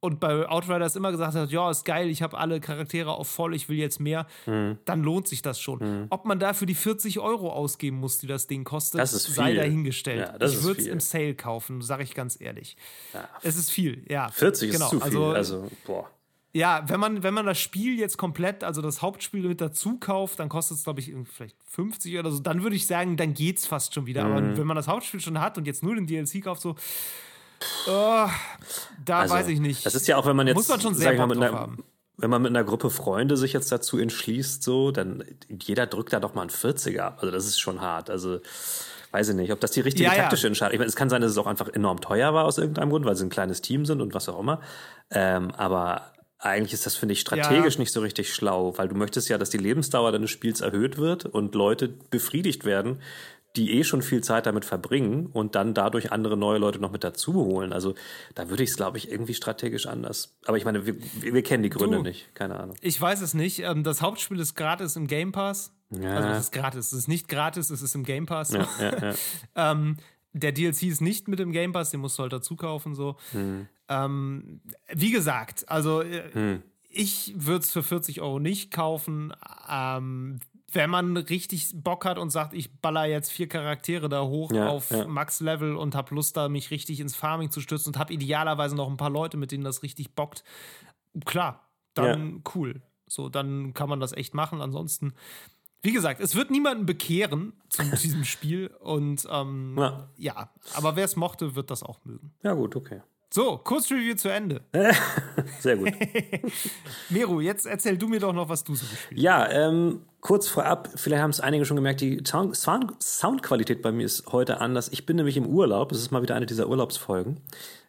[0.00, 3.54] und bei Outriders immer gesagt hat, ja, ist geil, ich habe alle Charaktere auf voll,
[3.54, 4.78] ich will jetzt mehr, Mhm.
[4.84, 6.06] dann lohnt sich das schon.
[6.10, 9.54] Ob man dafür die 40 Euro ausgeben muss, die das Ding kostet, Das ist sei
[9.54, 10.28] dahingestellt.
[10.28, 12.76] Ja, das ich würde es im Sale kaufen, sage ich ganz ehrlich.
[13.42, 14.30] Es ist viel, ja.
[14.30, 15.06] 40 genau, ist zu viel.
[15.06, 16.08] Also, Also, boah.
[16.52, 20.38] Ja, wenn man, wenn man das Spiel jetzt komplett, also das Hauptspiel mit dazu kauft,
[20.38, 22.38] dann kostet es, glaube ich, vielleicht 50 oder so.
[22.40, 24.24] Dann würde ich sagen, dann geht's fast schon wieder.
[24.24, 24.32] Mhm.
[24.32, 26.74] Aber wenn man das Hauptspiel schon hat und jetzt nur den DLC kauft, so,
[27.86, 28.26] oh,
[29.04, 29.84] da Also, weiß ich nicht.
[29.84, 31.58] Das ist ja auch, wenn man jetzt, Muss man schon sehr Bock mit drauf einer,
[31.58, 31.84] haben.
[32.16, 36.20] wenn man mit einer Gruppe Freunde sich jetzt dazu entschließt, so, dann jeder drückt da
[36.20, 37.18] doch mal einen 40er ab.
[37.20, 38.08] Also das ist schon hart.
[38.08, 38.40] Also
[39.10, 40.22] weiß ich nicht, ob das die richtige Ja, ja.
[40.22, 40.72] taktische Entscheidung.
[40.74, 43.04] Ich meine, es kann sein, dass es auch einfach enorm teuer war aus irgendeinem Grund,
[43.04, 44.60] weil sie ein kleines Team sind und was auch immer.
[45.10, 47.80] Ähm, aber eigentlich ist das, finde ich, strategisch Ja.
[47.80, 51.24] nicht so richtig schlau, weil du möchtest ja, dass die Lebensdauer deines Spiels erhöht wird
[51.26, 53.00] und Leute befriedigt werden,
[53.56, 57.02] die eh schon viel Zeit damit verbringen und dann dadurch andere neue Leute noch mit
[57.02, 57.72] dazu holen.
[57.72, 57.94] Also
[58.36, 60.36] da würde ich es, glaube ich, irgendwie strategisch anders.
[60.44, 62.02] Aber ich meine, wir, wir kennen die Gründe Du.
[62.02, 62.32] nicht.
[62.34, 62.76] Keine Ahnung.
[62.82, 63.60] Ich weiß es nicht.
[63.60, 65.72] Ähm, Das Hauptspiel ist gratis im Game Pass.
[65.90, 66.14] Ja.
[66.16, 66.92] Also es ist gratis.
[66.92, 68.52] Es ist nicht gratis, es ist im Game Pass.
[68.52, 69.14] Ja, ja, ja.
[69.72, 69.96] Ähm,
[70.38, 72.94] der DLC ist nicht mit im Game Pass, den musst du halt dazu kaufen.
[72.94, 73.16] So.
[73.32, 73.68] Hm.
[73.88, 74.60] Ähm,
[74.92, 79.32] wie gesagt, also äh, ich würde es für 40 Euro nicht kaufen.
[79.70, 84.52] Ähm, wenn man richtig Bock hat und sagt, ich baller jetzt vier Charaktere da hoch
[84.52, 85.06] Ja, auf ja.
[85.06, 88.88] Max-Level und hab Lust, da mich richtig ins Farming zu stürzen und hab idealerweise noch
[88.88, 90.44] ein paar Leute, mit denen das richtig bockt,
[91.24, 92.82] klar, dann cool.
[93.06, 94.60] So, dann kann man das echt machen.
[94.60, 95.14] Ansonsten,
[95.82, 100.08] wie gesagt, es wird niemanden bekehren zu diesem Spiel und ähm, Ja.
[100.16, 102.32] ja, aber wer es mochte, wird das auch mögen.
[102.42, 103.02] ja, gut, okay.
[103.30, 104.62] So, Kurzreview zu Ende.
[105.60, 105.92] Sehr gut.
[107.10, 109.22] Meru, jetzt erzähl du mir doch noch, was du so gespielt hast.
[109.22, 113.92] Ja, ähm, kurz vorab, vielleicht haben es einige schon gemerkt, die Sound, Sound, Soundqualität bei
[113.92, 114.88] mir ist heute anders.
[114.88, 117.38] Ich bin nämlich im Urlaub, es ist mal wieder eine dieser Urlaubsfolgen.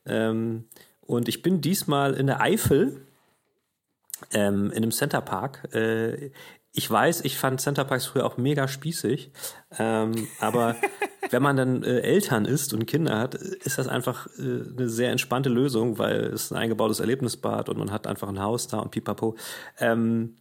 [0.05, 0.65] Ähm,
[1.01, 3.05] und ich bin diesmal in der Eifel,
[4.33, 5.73] ähm, in einem Centerpark.
[5.73, 6.31] Äh,
[6.71, 9.31] ich weiß, ich fand Centerparks früher auch mega spießig,
[9.77, 10.75] ähm, aber
[11.31, 15.11] wenn man dann äh, Eltern ist und Kinder hat, ist das einfach äh, eine sehr
[15.11, 18.91] entspannte Lösung, weil es ein eingebautes Erlebnisbad und man hat einfach ein Haus da und
[18.91, 19.35] pipapo.
[19.79, 20.35] Ähm,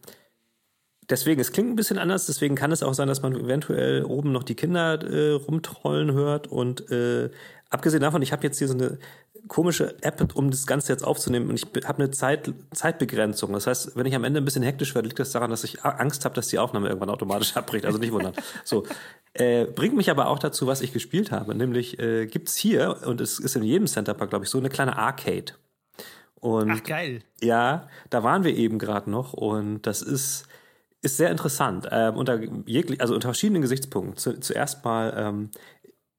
[1.09, 4.31] deswegen, es klingt ein bisschen anders, deswegen kann es auch sein, dass man eventuell oben
[4.31, 6.47] noch die Kinder äh, rumtrollen hört.
[6.47, 7.29] Und äh,
[7.69, 8.99] abgesehen davon, ich habe jetzt hier so eine
[9.47, 13.53] komische App, um das Ganze jetzt aufzunehmen und ich habe eine Zeit, Zeitbegrenzung.
[13.53, 15.83] Das heißt, wenn ich am Ende ein bisschen hektisch werde, liegt das daran, dass ich
[15.83, 17.85] Angst habe, dass die Aufnahme irgendwann automatisch abbricht.
[17.85, 18.33] Also nicht wundern.
[18.63, 18.85] So.
[19.33, 21.55] Äh, bringt mich aber auch dazu, was ich gespielt habe.
[21.55, 24.97] Nämlich äh, gibt's hier, und es ist in jedem Centerpark, glaube ich, so eine kleine
[24.97, 25.53] Arcade.
[26.39, 27.21] Und Ach, geil.
[27.41, 30.47] ja, da waren wir eben gerade noch und das ist,
[31.01, 31.87] ist sehr interessant.
[31.91, 34.17] Ähm, unter jeglich, also unter verschiedenen Gesichtspunkten.
[34.17, 35.49] Zu, zuerst mal, ähm,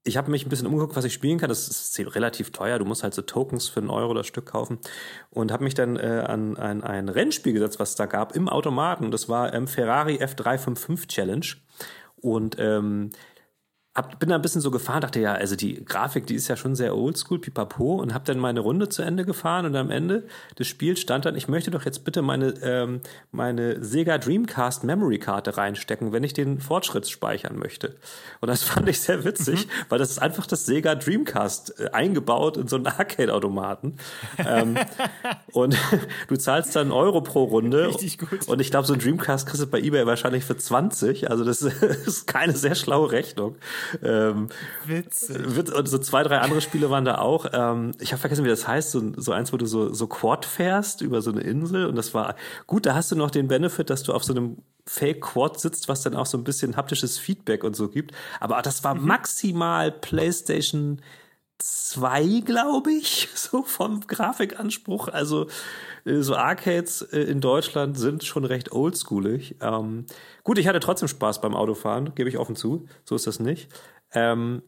[0.03, 1.49] ich habe mich ein bisschen umgeguckt, was ich spielen kann.
[1.49, 2.79] Das ist relativ teuer.
[2.79, 4.79] Du musst halt so Tokens für einen Euro das Stück kaufen.
[5.29, 8.49] Und habe mich dann äh, an ein, ein Rennspiel gesetzt, was es da gab, im
[8.49, 9.11] Automaten.
[9.11, 11.45] Das war ähm, Ferrari F355 Challenge.
[12.17, 13.11] Und ähm,
[13.93, 16.55] hab, bin da ein bisschen so gefahren, dachte ja, also die Grafik, die ist ja
[16.55, 20.27] schon sehr oldschool, pipapo, und habe dann meine Runde zu Ende gefahren und am Ende
[20.57, 23.01] des Spiels stand dann, ich möchte doch jetzt bitte meine, ähm,
[23.31, 27.97] meine Sega Dreamcast Memory Karte reinstecken, wenn ich den Fortschritt speichern möchte.
[28.39, 29.71] Und das fand ich sehr witzig, mhm.
[29.89, 33.97] weil das ist einfach das Sega Dreamcast äh, eingebaut in so einen Arcade-Automaten.
[34.37, 34.77] ähm,
[35.51, 35.77] und
[36.29, 37.89] du zahlst dann Euro pro Runde.
[37.89, 38.47] Richtig gut.
[38.47, 41.29] Und ich glaube, so ein Dreamcast kriegst du bei eBay wahrscheinlich für 20.
[41.29, 43.57] Also das ist keine sehr schlaue Rechnung.
[44.03, 44.49] Ähm,
[44.85, 45.37] Witzig.
[45.37, 47.45] Und so zwei, drei andere Spiele waren da auch.
[47.53, 48.91] Ähm, ich habe vergessen, wie das heißt.
[48.91, 51.85] So, so eins, wo du so, so Quad fährst über so eine Insel.
[51.85, 52.35] Und das war
[52.67, 52.85] gut.
[52.85, 56.01] Da hast du noch den Benefit, dass du auf so einem Fake Quad sitzt, was
[56.01, 58.13] dann auch so ein bisschen haptisches Feedback und so gibt.
[58.39, 59.05] Aber das war mhm.
[59.05, 61.01] maximal PlayStation
[61.61, 65.07] 2, glaube ich, so vom Grafikanspruch.
[65.07, 65.47] Also
[66.05, 69.55] äh, so Arcades äh, in Deutschland sind schon recht oldschoolig.
[69.61, 70.05] Ähm,
[70.43, 72.87] gut, ich hatte trotzdem Spaß beim Autofahren, gebe ich offen zu.
[73.05, 73.69] So ist das nicht.
[74.13, 74.63] Ähm,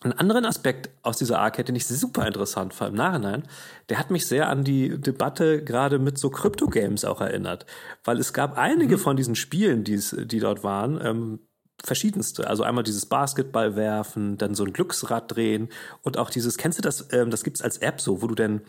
[0.00, 3.42] einen anderen Aspekt aus dieser Arcade, den ich super interessant fand im Nachhinein,
[3.88, 7.66] der hat mich sehr an die Debatte gerade mit so Crypto-Games auch erinnert.
[8.04, 9.00] Weil es gab einige mhm.
[9.00, 11.40] von diesen Spielen, die dort waren, ähm,
[11.82, 12.48] verschiedenste.
[12.48, 15.68] Also einmal dieses Basketball werfen, dann so ein Glücksrad drehen
[16.02, 18.62] und auch dieses, kennst du das, ähm, das gibt's als App so, wo du dann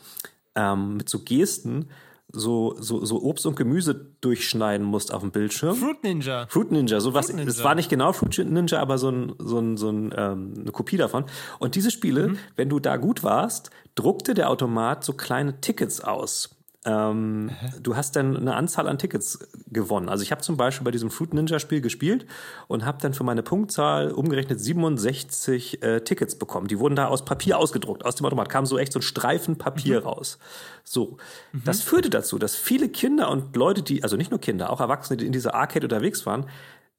[0.56, 1.89] ähm, mit so Gesten
[2.32, 5.76] so, so, so Obst und Gemüse durchschneiden musst auf dem Bildschirm.
[5.76, 6.45] Fruit Ninja.
[6.48, 7.30] Fruit Ninja, so was.
[7.30, 10.72] Es war nicht genau Fruit Ninja, aber so, ein, so, ein, so ein, ähm, eine
[10.72, 11.26] Kopie davon.
[11.58, 12.38] Und diese Spiele, mhm.
[12.56, 16.59] wenn du da gut warst, druckte der Automat so kleine Tickets aus.
[16.86, 20.08] Ähm, du hast dann eine Anzahl an Tickets gewonnen.
[20.08, 22.26] Also ich habe zum Beispiel bei diesem Fruit Ninja Spiel gespielt
[22.68, 26.68] und habe dann für meine Punktzahl umgerechnet 67 äh, Tickets bekommen.
[26.68, 28.06] Die wurden da aus Papier ausgedruckt.
[28.06, 30.08] Aus dem Automat kam so echt so ein Streifen Papier mhm.
[30.08, 30.39] raus.
[30.86, 31.18] So,
[31.52, 31.63] mhm.
[31.65, 35.18] das führte dazu, dass viele Kinder und Leute, die also nicht nur Kinder, auch Erwachsene,
[35.18, 36.46] die in dieser Arcade unterwegs waren,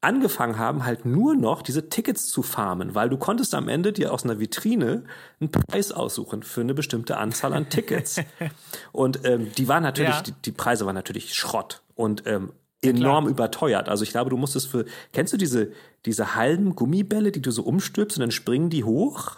[0.00, 4.12] angefangen haben, halt nur noch diese Tickets zu farmen, weil du konntest am Ende dir
[4.12, 5.04] aus einer Vitrine
[5.40, 8.20] einen Preis aussuchen für eine bestimmte Anzahl an Tickets.
[8.92, 10.22] und ähm, die waren natürlich, ja.
[10.22, 13.88] die, die, Preise waren natürlich Schrott und ähm, enorm ja, überteuert.
[13.88, 15.72] Also ich glaube, du musstest für, kennst du diese,
[16.06, 19.36] diese halben Gummibälle, die du so umstülpst und dann springen die hoch?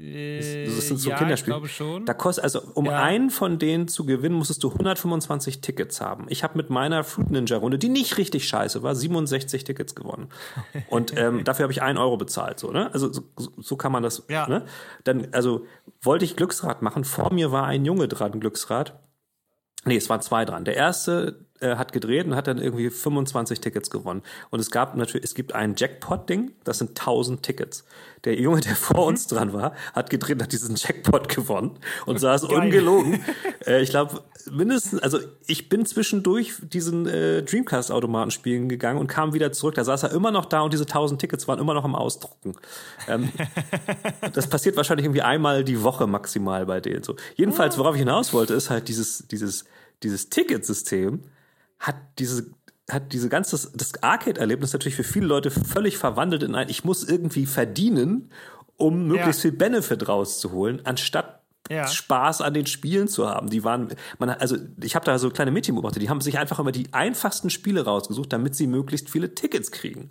[0.00, 1.56] Das sind so ja, Kinderspiele.
[1.56, 2.06] Ich glaube schon.
[2.06, 3.02] Da kostet, also um ja.
[3.02, 6.26] einen von denen zu gewinnen, musstest du 125 Tickets haben.
[6.28, 10.28] Ich habe mit meiner Fruit Ninja Runde, die nicht richtig scheiße war, 67 Tickets gewonnen.
[10.88, 12.60] Und ähm, dafür habe ich einen Euro bezahlt.
[12.60, 12.92] So, ne?
[12.92, 13.22] Also so,
[13.56, 14.24] so kann man das.
[14.28, 14.48] Ja.
[14.48, 14.66] Ne?
[15.02, 15.66] Dann, also
[16.00, 17.02] wollte ich Glücksrad machen.
[17.02, 19.00] Vor mir war ein Junge dran, Glücksrad.
[19.84, 20.64] Nee, es waren zwei dran.
[20.64, 24.22] Der erste äh, hat gedreht und hat dann irgendwie 25 Tickets gewonnen.
[24.50, 27.84] Und es gab natürlich, es gibt ein Jackpot-Ding, das sind 1000 Tickets.
[28.24, 29.08] Der Junge, der vor mhm.
[29.08, 32.58] uns dran war, hat gedreht und hat diesen Jackpot gewonnen und saß Geil.
[32.58, 33.24] ungelogen.
[33.66, 39.34] äh, ich glaube, mindestens, also ich bin zwischendurch diesen äh, Dreamcast-Automaten spielen gegangen und kam
[39.34, 39.74] wieder zurück.
[39.74, 42.54] Da saß er immer noch da und diese 1000 Tickets waren immer noch am Ausdrucken.
[43.06, 43.30] Ähm,
[44.32, 47.02] das passiert wahrscheinlich irgendwie einmal die Woche maximal bei denen.
[47.02, 47.16] So.
[47.36, 49.64] Jedenfalls, worauf ich hinaus wollte, ist halt dieses, dieses,
[50.02, 51.22] dieses Ticketsystem
[51.78, 52.50] hat diese
[52.90, 57.04] hat diese ganze das Arcade-Erlebnis natürlich für viele Leute völlig verwandelt in ein ich muss
[57.04, 58.30] irgendwie verdienen,
[58.76, 59.50] um möglichst ja.
[59.50, 61.86] viel Benefit rauszuholen, anstatt ja.
[61.86, 63.50] Spaß an den Spielen zu haben.
[63.50, 63.88] Die waren,
[64.18, 66.92] man, also ich habe da so kleine Mädchen beobachtet, die haben sich einfach immer die
[66.92, 70.10] einfachsten Spiele rausgesucht, damit sie möglichst viele Tickets kriegen.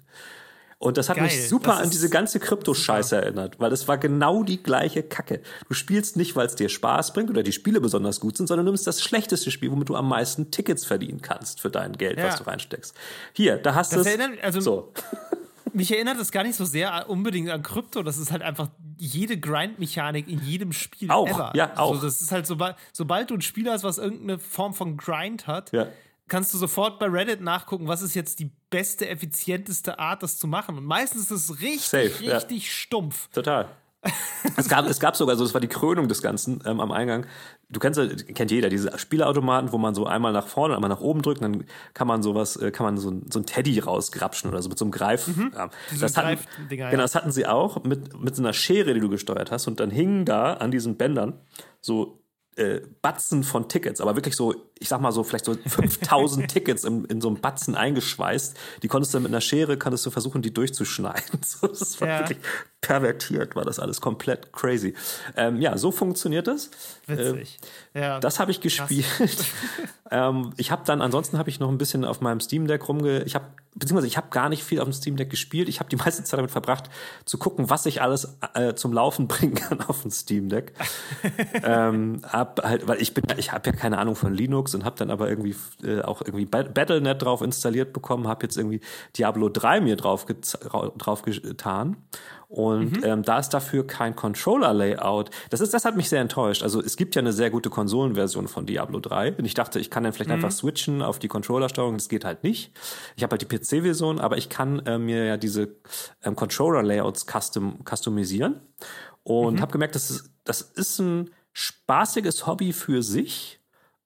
[0.80, 1.26] Und das hat Geil.
[1.26, 5.42] mich super das an diese ganze Krypto-Scheiße erinnert, weil es war genau die gleiche Kacke.
[5.68, 8.68] Du spielst nicht, weil es dir Spaß bringt oder die Spiele besonders gut sind, sondern
[8.68, 12.20] du nimmst das schlechteste Spiel, womit du am meisten Tickets verdienen kannst für dein Geld,
[12.20, 12.28] ja.
[12.28, 12.96] was du reinsteckst.
[13.34, 14.08] Hier, da hast du es.
[14.44, 14.94] Also so.
[15.74, 18.04] Mich erinnert es gar nicht so sehr unbedingt an Krypto.
[18.04, 21.52] Das ist halt einfach jede Grind-Mechanik in jedem Spiel auch, ever.
[21.56, 21.92] Ja, auch.
[21.94, 25.48] Also das ist halt, sobald, sobald du ein Spiel hast, was irgendeine Form von Grind
[25.48, 25.88] hat, ja
[26.28, 30.48] kannst du sofort bei Reddit nachgucken, was ist jetzt die beste, effizienteste Art, das zu
[30.48, 30.78] machen.
[30.78, 32.70] Und meistens ist es richtig, Safe, richtig ja.
[32.70, 33.30] stumpf.
[33.30, 33.70] Total.
[34.58, 37.26] es, gab, es gab sogar so, das war die Krönung des Ganzen ähm, am Eingang.
[37.70, 38.00] Du kennst
[38.36, 41.66] kennt jeder diese Spielautomaten, wo man so einmal nach vorne, einmal nach oben drückt, dann
[41.94, 44.86] kann man sowas, äh, kann man so, so ein Teddy rausgrapschen oder so mit so
[44.86, 45.28] einem Greif.
[45.28, 45.52] Mhm.
[45.54, 45.70] Ja.
[46.00, 46.38] Das, hatten,
[46.70, 49.68] genau, das hatten sie auch mit, mit so einer Schere, die du gesteuert hast.
[49.68, 51.34] Und dann hingen da an diesen Bändern
[51.82, 52.22] so
[52.58, 56.84] äh, Batzen von Tickets, aber wirklich so, ich sag mal so, vielleicht so 5000 Tickets
[56.84, 58.58] in, in so einem Batzen eingeschweißt.
[58.84, 61.40] Die konntest du mit einer Schere, konntest du versuchen, die durchzuschneiden.
[61.48, 62.20] So, das war ja.
[62.20, 62.40] wirklich
[62.82, 64.96] pervertiert, war das alles komplett crazy.
[65.36, 66.72] Ähm, ja, so funktioniert das.
[67.06, 67.60] Witzig.
[67.94, 68.20] Äh, ja.
[68.20, 69.06] Das habe ich gespielt.
[70.12, 73.24] ähm, ich habe dann, ansonsten habe ich noch ein bisschen auf meinem Steam Deck rumge,
[73.24, 73.46] ich habe,
[73.78, 75.70] beziehungsweise ich habe gar nicht viel auf dem Steam Deck gespielt.
[75.70, 76.90] Ich habe die meiste Zeit damit verbracht,
[77.26, 80.74] zu gucken, was ich alles äh, zum Laufen bringen kann auf dem Steam Deck.
[81.64, 84.98] ähm, hab halt, weil ich bin, ich habe ja keine Ahnung von Linux sind, habe
[84.98, 88.82] dann aber irgendwie äh, auch irgendwie Battlenet drauf installiert bekommen, habe jetzt irgendwie
[89.18, 91.98] Diablo 3 mir drauf, drauf getan
[92.50, 93.04] und mhm.
[93.04, 95.32] ähm, da ist dafür kein Controller-Layout.
[95.50, 96.64] Das ist, das hat mich sehr enttäuscht.
[96.64, 99.34] Also es gibt ja eine sehr gute Konsolenversion von Diablo 3.
[99.34, 100.36] Und ich dachte, ich kann dann vielleicht mhm.
[100.36, 101.96] einfach switchen auf die Controller-Steuerung.
[101.96, 102.72] Das geht halt nicht.
[103.18, 105.76] Ich habe halt die PC-Version, aber ich kann äh, mir ja diese
[106.24, 108.62] ähm, Controller-Layouts custom, customisieren.
[109.24, 109.62] Und mhm.
[109.62, 113.57] habe gemerkt, das ist, das ist ein spaßiges Hobby für sich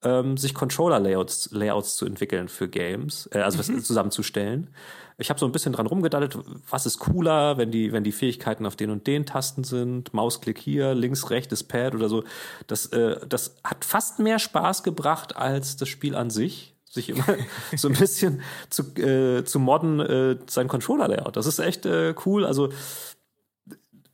[0.03, 3.83] ähm, sich Controller-Layouts Layouts zu entwickeln für Games, äh, also mhm.
[3.83, 4.69] zusammenzustellen.
[5.17, 6.37] Ich habe so ein bisschen dran rumgedaddelt,
[6.67, 10.57] was ist cooler, wenn die, wenn die Fähigkeiten auf den und den Tasten sind, Mausklick
[10.57, 12.23] hier, links, rechts, Pad oder so.
[12.65, 17.23] Das, äh, das hat fast mehr Spaß gebracht als das Spiel an sich sich immer
[17.75, 21.37] so ein bisschen zu, äh, zu modden, äh, sein Controller-Layout.
[21.37, 22.45] Das ist echt äh, cool.
[22.45, 22.69] Also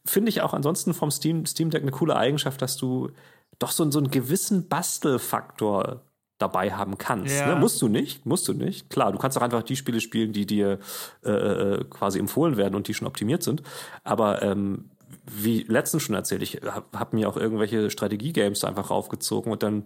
[0.06, 3.12] finde ich auch ansonsten vom Steam, Steam Deck eine coole Eigenschaft, dass du
[3.60, 6.02] doch so, so einen gewissen Bastelfaktor
[6.38, 7.36] dabei haben kannst.
[7.36, 7.54] Ja.
[7.54, 7.60] Ne?
[7.60, 8.90] Musst du nicht, musst du nicht.
[8.90, 10.80] Klar, du kannst auch einfach die Spiele spielen, die dir
[11.24, 13.64] äh, äh, quasi empfohlen werden und die schon optimiert sind.
[14.04, 14.90] Aber ähm,
[15.26, 19.86] wie letztens schon erzählt, ich habe hab mir auch irgendwelche Strategie-Games einfach raufgezogen und dann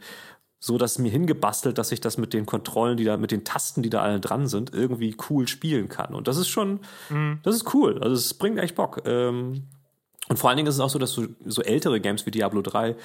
[0.63, 3.81] so dass mir hingebastelt, dass ich das mit den Kontrollen, die da, mit den Tasten,
[3.81, 6.13] die da alle dran sind, irgendwie cool spielen kann.
[6.13, 7.39] Und das ist schon, mhm.
[7.41, 7.97] das ist cool.
[7.99, 9.01] Also es bringt echt Bock.
[9.05, 9.63] Ähm,
[10.29, 12.61] und vor allen Dingen ist es auch so, dass so, so ältere Games wie Diablo
[12.61, 12.95] 3,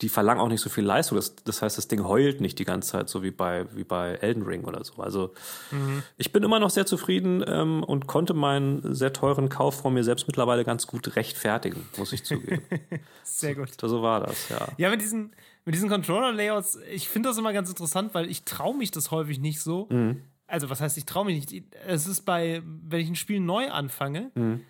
[0.00, 1.16] die verlangen auch nicht so viel Leistung.
[1.16, 4.14] Das, das heißt, das Ding heult nicht die ganze Zeit, so wie bei, wie bei
[4.14, 5.02] Elden Ring oder so.
[5.02, 5.32] Also
[5.70, 6.02] mhm.
[6.16, 10.04] ich bin immer noch sehr zufrieden ähm, und konnte meinen sehr teuren Kauf von mir
[10.04, 12.62] selbst mittlerweile ganz gut rechtfertigen, muss ich zugeben.
[13.22, 13.80] sehr gut.
[13.80, 14.68] So, so war das, ja.
[14.76, 15.32] Ja, mit diesen,
[15.64, 19.38] mit diesen Controller-Layouts, ich finde das immer ganz interessant, weil ich traue mich das häufig
[19.38, 19.86] nicht so.
[19.90, 20.22] Mhm.
[20.46, 21.64] Also, was heißt, ich traue mich nicht?
[21.86, 24.60] Es ist bei, wenn ich ein Spiel neu anfange, mhm.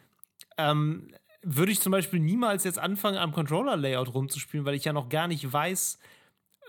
[0.57, 1.09] ähm,
[1.45, 5.29] würde ich zum Beispiel niemals jetzt anfangen, am Controller-Layout rumzuspielen, weil ich ja noch gar
[5.29, 5.99] nicht weiß,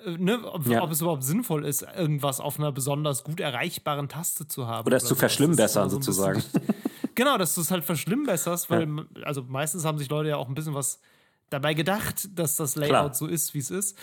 [0.05, 0.83] äh, ne, ob, ja.
[0.83, 4.85] ob, es überhaupt sinnvoll ist, irgendwas auf einer besonders gut erreichbaren Taste zu haben.
[4.85, 6.43] Oder es zu verschlimmbessern, so sozusagen.
[7.15, 9.05] genau, dass du es halt verschlimmbesserst, weil, ja.
[9.23, 10.99] also meistens haben sich Leute ja auch ein bisschen was
[11.49, 13.13] dabei gedacht, dass das Layout Klar.
[13.13, 13.97] so ist, wie es ist.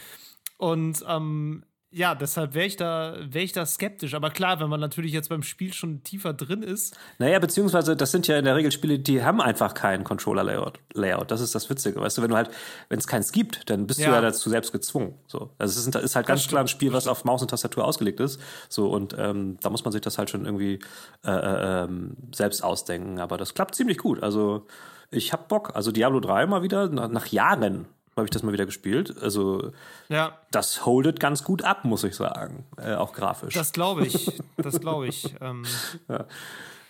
[0.57, 4.15] Und ähm, ja, deshalb wäre ich, da, wär ich da skeptisch.
[4.15, 6.97] Aber klar, wenn man natürlich jetzt beim Spiel schon tiefer drin ist.
[7.19, 10.81] Naja, beziehungsweise das sind ja in der Regel Spiele, die haben einfach keinen Controller-Layout.
[10.95, 11.31] Layout.
[11.31, 12.01] Das ist das Witzige.
[12.01, 12.51] Weißt du, wenn du halt,
[12.89, 14.09] wenn es keins gibt, dann bist ja.
[14.09, 15.15] du ja dazu selbst gezwungen.
[15.27, 15.51] So.
[15.59, 18.21] Also es ist, ist halt ganz klar ein Spiel, was auf Maus und Tastatur ausgelegt
[18.21, 18.41] ist.
[18.71, 20.81] So, und ähm, da muss man sich das halt schon irgendwie
[21.25, 23.21] äh, äh, ähm, selbst ausdenken.
[23.21, 24.23] Aber das klappt ziemlich gut.
[24.23, 24.67] Also
[25.11, 25.77] ich hab Bock.
[25.77, 29.15] Also Diablo 3 mal wieder, nach, nach Jahren habe ich das mal wieder gespielt.
[29.21, 29.73] Also
[30.09, 30.39] ja.
[30.51, 32.67] das holdet ganz gut ab, muss ich sagen.
[32.77, 33.55] Äh, auch grafisch.
[33.55, 34.41] Das glaube ich.
[34.57, 35.35] Das glaube ich.
[35.41, 35.65] ähm.
[36.09, 36.27] ja.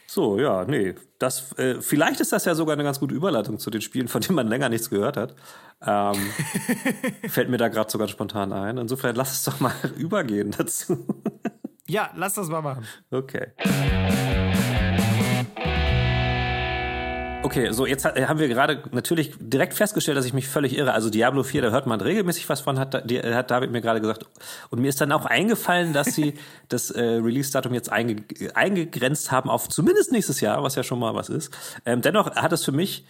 [0.07, 0.95] So, ja, nee.
[1.19, 4.21] Das, äh, vielleicht ist das ja sogar eine ganz gute Überleitung zu den Spielen, von
[4.21, 5.35] denen man länger nichts gehört hat.
[5.81, 6.21] Ähm,
[7.29, 8.77] fällt mir da gerade sogar spontan ein.
[8.77, 11.07] Insofern lass es doch mal übergehen dazu.
[11.89, 12.87] ja, lass das mal machen.
[13.11, 13.53] Okay.
[17.45, 20.93] Okay, so jetzt haben wir gerade natürlich direkt festgestellt, dass ich mich völlig irre.
[20.93, 24.27] Also Diablo 4, da hört man regelmäßig was von, hat, hat David mir gerade gesagt.
[24.71, 26.35] Und mir ist dann auch eingefallen, dass sie
[26.69, 28.25] das äh, Release-Datum jetzt einge,
[28.55, 31.53] eingegrenzt haben auf zumindest nächstes Jahr, was ja schon mal was ist.
[31.85, 33.07] Ähm, dennoch hat es für mich,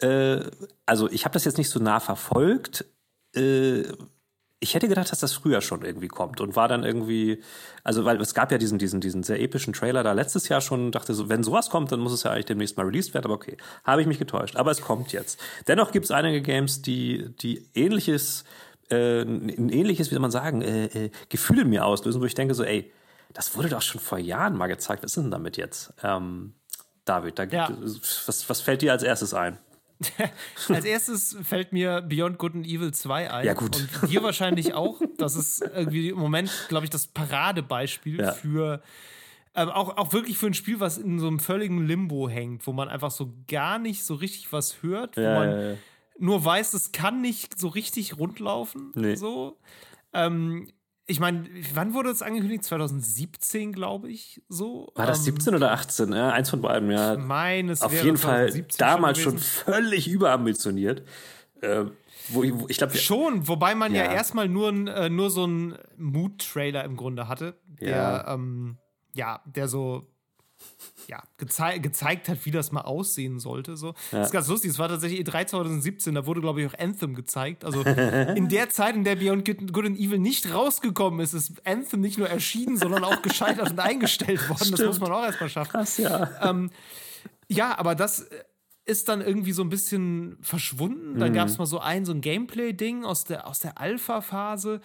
[0.00, 0.38] äh,
[0.86, 2.86] also ich habe das jetzt nicht so nah verfolgt.
[3.36, 3.82] Äh,
[4.60, 7.42] ich hätte gedacht, dass das früher schon irgendwie kommt und war dann irgendwie,
[7.82, 10.90] also weil es gab ja diesen, diesen, diesen sehr epischen Trailer da letztes Jahr schon,
[10.90, 13.34] dachte so, wenn sowas kommt, dann muss es ja eigentlich demnächst mal released werden, aber
[13.34, 14.56] okay, habe ich mich getäuscht.
[14.56, 15.38] Aber es kommt jetzt.
[15.68, 18.44] Dennoch gibt es einige Games, die, die ähnliches,
[18.90, 22.34] äh, ein ähnliches, wie soll man sagen, äh, äh, Gefühl in mir auslösen, wo ich
[22.34, 22.90] denke so, ey,
[23.32, 25.92] das wurde doch schon vor Jahren mal gezeigt, was ist denn damit jetzt?
[26.02, 26.54] Ähm,
[27.04, 27.68] David, da ja.
[27.80, 29.58] was, was fällt dir als erstes ein?
[30.68, 33.46] Als erstes fällt mir Beyond Good and Evil 2 ein.
[33.46, 33.76] Ja, gut.
[33.76, 35.00] Und dir wahrscheinlich auch.
[35.18, 38.32] Das ist irgendwie im Moment, glaube ich, das Paradebeispiel ja.
[38.32, 38.82] für.
[39.56, 42.72] Ähm, auch, auch wirklich für ein Spiel, was in so einem völligen Limbo hängt, wo
[42.72, 45.76] man einfach so gar nicht so richtig was hört, wo ja, man ja,
[46.18, 48.92] nur weiß, es kann nicht so richtig rundlaufen.
[48.94, 49.14] Nee.
[49.14, 49.58] So.
[50.12, 50.68] Ähm,
[51.06, 52.64] ich meine, wann wurde das angekündigt?
[52.64, 54.90] 2017, glaube ich, so.
[54.94, 56.12] War das 17 ähm, oder 18?
[56.12, 57.16] Ja, eins von beiden, ja.
[57.16, 61.02] Meines Auf jeden Fall damals schon, schon, völlig überambitioniert.
[61.60, 61.84] Äh,
[62.28, 65.76] wo, wo, ich glaube schon, wobei man ja, ja erstmal nur, äh, nur so einen
[65.98, 68.78] Mood-Trailer im Grunde hatte, der ja, ähm,
[69.14, 70.13] ja der so
[71.08, 73.76] ja, gezei gezeigt hat, wie das mal aussehen sollte.
[73.76, 73.88] So.
[73.88, 74.18] Ja.
[74.18, 74.70] Das ist ganz lustig.
[74.70, 77.64] Es war tatsächlich E3 2017, da wurde, glaube ich, auch Anthem gezeigt.
[77.64, 77.82] Also
[78.34, 82.18] in der Zeit, in der Beyond Good and Evil nicht rausgekommen ist, ist Anthem nicht
[82.18, 84.64] nur erschienen, sondern auch gescheitert und eingestellt worden.
[84.64, 84.78] Stimmt.
[84.78, 85.70] Das muss man auch erstmal schaffen.
[85.70, 86.30] Krass, ja.
[86.42, 86.70] Ähm,
[87.48, 88.26] ja, aber das
[88.86, 91.18] ist dann irgendwie so ein bisschen verschwunden.
[91.18, 91.34] Dann mhm.
[91.34, 94.80] gab es mal so ein, so ein Gameplay-Ding aus der, aus der Alpha-Phase.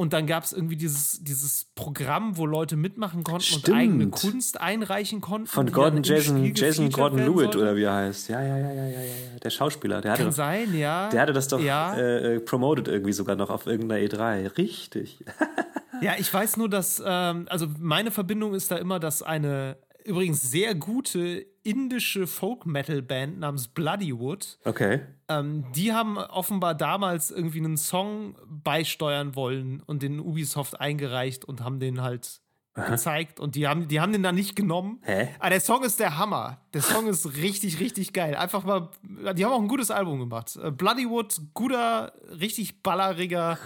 [0.00, 3.68] Und dann gab es irgendwie dieses, dieses Programm, wo Leute mitmachen konnten Stimmt.
[3.68, 5.46] und eigene Kunst einreichen konnten.
[5.46, 8.30] Von Gordon Jason, Jason Gordon Lewitt oder wie er heißt.
[8.30, 9.38] Ja, ja, ja, ja, ja, ja.
[9.42, 10.00] Der Schauspieler.
[10.00, 11.10] Der hatte, Kann doch, sein, ja.
[11.10, 11.94] der hatte das doch Ja.
[11.98, 14.56] äh, promoted irgendwie sogar noch auf irgendeiner E3.
[14.56, 15.22] Richtig.
[16.02, 20.42] Ja, ich weiß nur, dass, ähm, also meine Verbindung ist da immer, dass eine übrigens
[20.42, 25.00] sehr gute indische Folk-Metal-Band namens Bloodywood, Okay.
[25.28, 31.62] ähm, die haben offenbar damals irgendwie einen Song beisteuern wollen und den Ubisoft eingereicht und
[31.62, 32.40] haben den halt
[32.88, 35.00] gezeigt und die haben, die haben den dann nicht genommen.
[35.02, 35.28] Hä?
[35.38, 36.62] Aber der Song ist der Hammer.
[36.72, 38.34] Der Song ist richtig, richtig geil.
[38.36, 38.90] Einfach mal,
[39.34, 40.56] die haben auch ein gutes Album gemacht.
[40.56, 43.58] Äh, Bloodywood, guter, richtig balleriger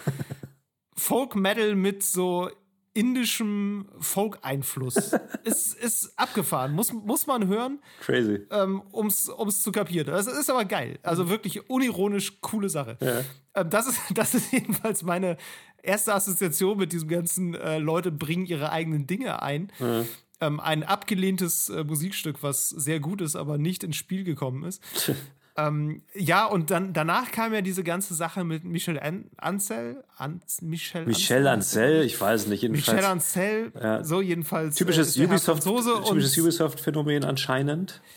[0.97, 2.51] Folk-Metal mit so
[2.95, 4.97] indischem Folk-Einfluss.
[5.45, 6.73] ist, ist abgefahren.
[6.73, 8.41] Muss, muss man hören, Crazy.
[8.51, 10.07] ähm, um es zu kapieren.
[10.07, 10.99] Das ist aber geil.
[11.03, 12.97] Also wirklich unironisch coole Sache.
[13.55, 15.37] Ähm, das, ist, das ist jedenfalls meine
[15.83, 19.71] erste Assoziation mit diesem ganzen äh, Leute bringen ihre eigenen Dinge ein.
[20.41, 24.83] Ähm, ein abgelehntes äh, Musikstück, was sehr gut ist, aber nicht ins Spiel gekommen ist.
[25.57, 30.03] Ähm, ja, und dann danach kam ja diese ganze Sache mit Michel An Ancel.
[30.17, 32.97] An Michel, Michel Ancel, ich weiß nicht, jedenfalls.
[32.97, 34.03] Michel Ancel, Ja.
[34.05, 34.75] so jedenfalls.
[34.75, 35.67] äh, Typisches der Herr Ubisoft,
[36.39, 38.01] Ubisoft-Phänomen anscheinend.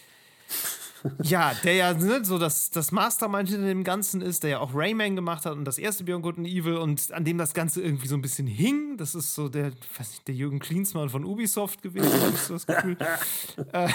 [1.23, 4.73] Ja, der ja ne, so das, das Mastermind hinter dem Ganzen ist, der ja auch
[4.73, 7.82] Rayman gemacht hat und das erste Beyond Good and Evil und an dem das Ganze
[7.82, 8.97] irgendwie so ein bisschen hing.
[8.97, 12.54] Das ist so der, weiß nicht, der Jürgen Klinsmann von Ubisoft gewesen, habe ich so
[12.54, 12.97] das Gefühl.
[13.73, 13.89] äh,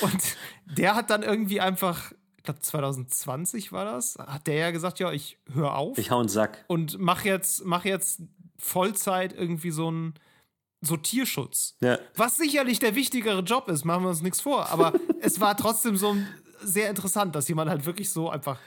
[0.00, 0.18] und
[0.64, 2.12] der hat dann irgendwie einfach,
[2.46, 6.28] glaube 2020 war das, hat der ja gesagt, ja, ich höre auf Ich hau einen
[6.28, 6.64] Sack.
[6.68, 8.22] und mach jetzt, mach jetzt
[8.58, 10.14] Vollzeit irgendwie so ein
[10.80, 11.76] so Tierschutz.
[11.80, 11.98] Ja.
[12.14, 14.70] Was sicherlich der wichtigere Job ist, machen wir uns nichts vor.
[14.70, 16.16] Aber es war trotzdem so
[16.62, 18.58] sehr interessant, dass jemand halt wirklich so einfach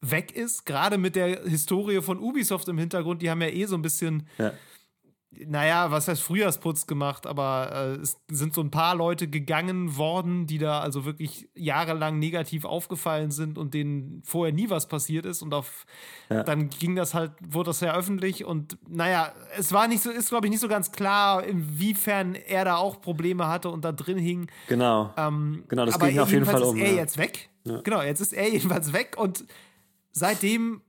[0.00, 0.66] weg ist.
[0.66, 4.26] Gerade mit der Historie von Ubisoft im Hintergrund, die haben ja eh so ein bisschen,
[4.38, 4.52] Ja.
[5.46, 10.46] Naja, was heißt Frühjahrsputz gemacht, aber äh, es sind so ein paar Leute gegangen worden,
[10.46, 15.40] die da also wirklich jahrelang negativ aufgefallen sind und denen vorher nie was passiert ist
[15.42, 15.86] und auf
[16.28, 16.42] Ja.
[16.42, 20.28] dann ging das halt, wurde das ja öffentlich und naja, es war nicht so, ist
[20.28, 24.18] glaube ich nicht so ganz klar, inwiefern er da auch Probleme hatte und da drin
[24.18, 24.50] hing.
[24.68, 25.12] Genau.
[25.16, 26.96] Ähm, Genau, das aber ging auf jeden Fall um, Ist er ja.
[26.98, 27.48] jetzt weg.
[27.64, 29.44] Genau, jetzt ist er jedenfalls weg und
[30.12, 30.82] seitdem.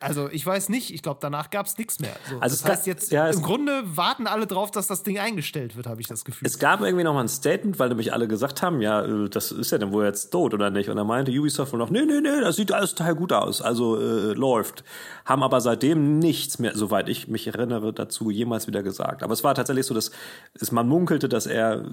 [0.00, 2.16] Also, ich weiß nicht, ich glaube, danach gab es nichts mehr.
[2.28, 5.76] So, Also das heißt, jetzt ja, im Grunde warten alle drauf, dass das Ding eingestellt
[5.76, 6.48] wird, habe ich das Gefühl.
[6.48, 9.52] Es gab irgendwie noch mal ein Statement, weil nämlich alle gesagt haben, ja, äh, das
[9.52, 10.88] ist ja dann wohl jetzt tot oder nicht.
[10.88, 13.60] Und da meinte Ubisoft wohl noch, nee, nee, nee, das sieht alles total gut aus.
[13.60, 14.84] Also äh, läuft.
[15.26, 19.22] Haben aber seitdem nichts mehr, soweit ich mich erinnere, dazu jemals wieder gesagt.
[19.22, 20.12] Aber es war tatsächlich so, dass
[20.54, 21.84] es, man munkelte, dass er äh,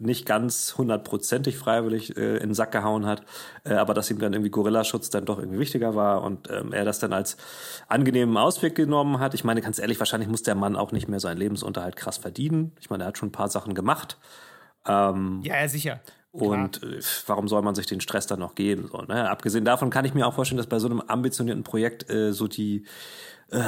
[0.00, 3.22] nicht ganz hundertprozentig freiwillig äh, in den Sack gehauen hat,
[3.62, 6.84] äh, aber dass ihm dann irgendwie Gorillaschutz dann doch irgendwie wichtiger war und ähm, er
[6.84, 7.36] das dann als
[7.88, 9.34] angenehmen Ausweg genommen hat.
[9.34, 12.72] Ich meine, ganz ehrlich, wahrscheinlich muss der Mann auch nicht mehr seinen Lebensunterhalt krass verdienen.
[12.80, 14.18] Ich meine, er hat schon ein paar Sachen gemacht.
[14.86, 16.00] Ähm, ja, ja, sicher.
[16.32, 18.88] und äh, warum soll man sich den Stress dann noch geben?
[18.90, 19.30] So, ne?
[19.30, 22.48] Abgesehen davon kann ich mir auch vorstellen, dass bei so einem ambitionierten Projekt äh, so
[22.48, 22.86] die,
[23.50, 23.60] äh,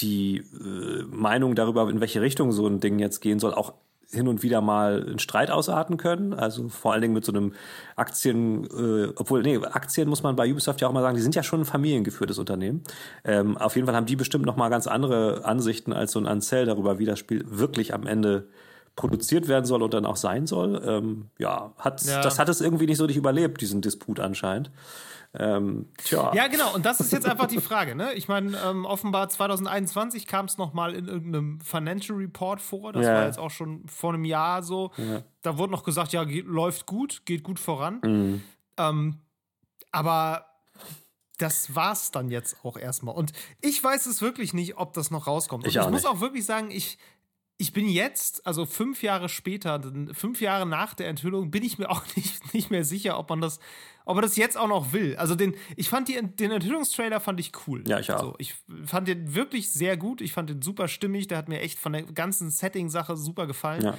[0.00, 3.74] die äh, Meinung darüber, in welche Richtung so ein Ding jetzt gehen soll, auch
[4.12, 6.34] hin und wieder mal in Streit ausarten können.
[6.34, 7.54] Also vor allen Dingen mit so einem
[7.96, 11.34] Aktien, äh, obwohl, nee, Aktien muss man bei Ubisoft ja auch mal sagen, die sind
[11.34, 12.82] ja schon ein familiengeführtes Unternehmen.
[13.24, 16.26] Ähm, auf jeden Fall haben die bestimmt noch mal ganz andere Ansichten als so ein
[16.26, 18.48] Ansel darüber, wie das Spiel wirklich am Ende
[18.94, 20.82] produziert werden soll und dann auch sein soll.
[20.86, 22.20] Ähm, ja, hat, Ja.
[22.20, 24.70] das hat es irgendwie nicht so richtig überlebt, diesen Disput anscheinend.
[25.34, 26.32] Ähm, tja.
[26.34, 26.74] Ja, genau.
[26.74, 27.94] Und das ist jetzt einfach die Frage.
[27.94, 28.12] Ne?
[28.14, 32.92] Ich meine, ähm, offenbar 2021 kam es noch mal in irgendeinem Financial Report vor.
[32.92, 33.14] Das Ja.
[33.14, 34.90] war jetzt auch schon vor einem Jahr so.
[35.40, 38.00] Da wurde noch gesagt, ja, geht, läuft gut, geht gut voran.
[38.04, 38.42] Mhm.
[38.76, 39.18] Ähm,
[39.90, 40.46] aber
[41.38, 43.14] das war's dann jetzt auch erstmal.
[43.14, 45.64] Und ich weiß es wirklich nicht, ob das noch rauskommt.
[45.64, 46.98] Und Ich ich muss auch wirklich sagen, ich,
[47.58, 49.80] ich bin jetzt, also fünf Jahre später,
[50.12, 53.40] fünf Jahre nach der Enthüllung, bin ich mir auch nicht, nicht mehr sicher, ob man
[53.40, 53.58] das,
[54.04, 55.16] ob man das jetzt auch noch will.
[55.16, 57.84] Also den, ich fand die, den Enthüllungstrailer fand ich cool.
[57.86, 58.20] Ja, ich auch.
[58.20, 60.20] So, ich fand den wirklich sehr gut.
[60.20, 61.26] Ich fand den super stimmig.
[61.28, 63.82] Der hat mir echt von der ganzen Setting-Sache super gefallen.
[63.82, 63.98] Ja.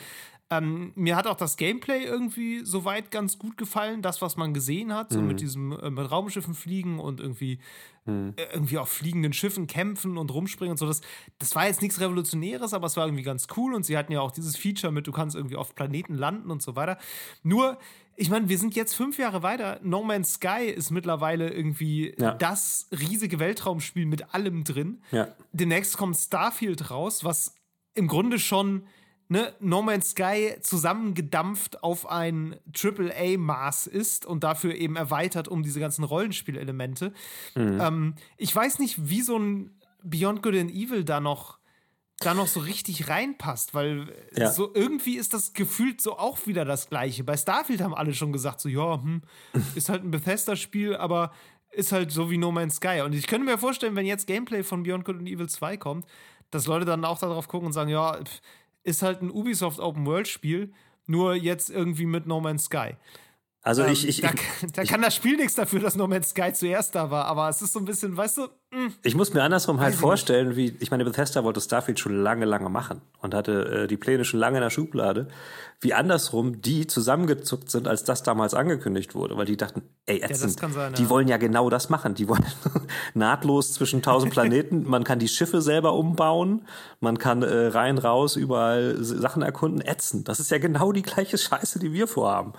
[0.49, 4.93] Ähm, mir hat auch das Gameplay irgendwie soweit ganz gut gefallen, das, was man gesehen
[4.93, 5.27] hat, so Mhm.
[5.27, 7.59] mit diesem äh, mit Raumschiffen fliegen und irgendwie,
[8.05, 8.33] Mhm.
[8.35, 10.85] äh, irgendwie auf fliegenden Schiffen kämpfen und rumspringen und so.
[10.85, 10.99] Das,
[11.39, 14.19] das war jetzt nichts Revolutionäres, aber es war irgendwie ganz cool und sie hatten ja
[14.19, 16.97] auch dieses Feature mit, du kannst irgendwie auf Planeten landen und so weiter.
[17.41, 17.79] Nur,
[18.15, 19.79] ich meine, wir sind jetzt fünf Jahre weiter.
[19.83, 22.33] No Man's Sky ist mittlerweile irgendwie Ja.
[22.35, 25.01] das riesige Weltraumspiel mit allem drin.
[25.11, 25.29] Ja.
[25.51, 27.55] Demnächst kommt Starfield raus, was
[27.95, 28.85] im Grunde schon
[29.29, 35.79] ne, No Man's Sky zusammengedampft auf ein AAA-Maß ist und dafür eben erweitert um diese
[35.79, 37.13] ganzen Rollenspielelemente.
[37.55, 39.71] Ähm, ich weiß nicht, wie so ein
[40.03, 41.57] Beyond Good and Evil da noch
[42.23, 44.51] da noch so richtig reinpasst, weil ja.
[44.51, 47.23] so irgendwie ist das gefühlt so auch wieder das Gleiche.
[47.23, 49.21] Bei Starfield haben alle schon gesagt, so, ja, hm,
[49.75, 51.31] ist halt ein Bethesda-Spiel, aber
[51.71, 53.01] ist halt so wie No Man's Sky.
[53.03, 56.05] Und ich könnte mir vorstellen, wenn jetzt Gameplay von Beyond Good and Evil 2 kommt,
[56.51, 58.19] dass Leute dann auch darauf gucken und sagen, ja,
[58.83, 60.73] ist halt ein Ubisoft Open World Spiel,
[61.05, 62.95] nur jetzt irgendwie mit No Man's Sky.
[63.61, 66.29] Also ähm, ich, ich, da, ich, da kann das Spiel nichts dafür, dass No Man's
[66.29, 68.47] Sky zuerst da war, aber es ist so ein bisschen, weißt du.
[69.03, 72.69] Ich muss mir andersrum halt vorstellen, wie, ich meine, Bethesda wollte Starfield schon lange, lange
[72.69, 75.27] machen und hatte äh, die Pläne schon lange in der Schublade,
[75.79, 80.59] wie andersrum die zusammengezuckt sind, als das damals angekündigt wurde, weil die dachten, ey, ätzend,
[80.61, 81.09] ja, sein, die ja.
[81.09, 82.45] wollen ja genau das machen, die wollen
[83.13, 86.65] nahtlos zwischen tausend Planeten, man kann die Schiffe selber umbauen,
[86.99, 91.37] man kann äh, rein, raus, überall Sachen erkunden, ätzend, das ist ja genau die gleiche
[91.37, 92.53] Scheiße, die wir vorhaben.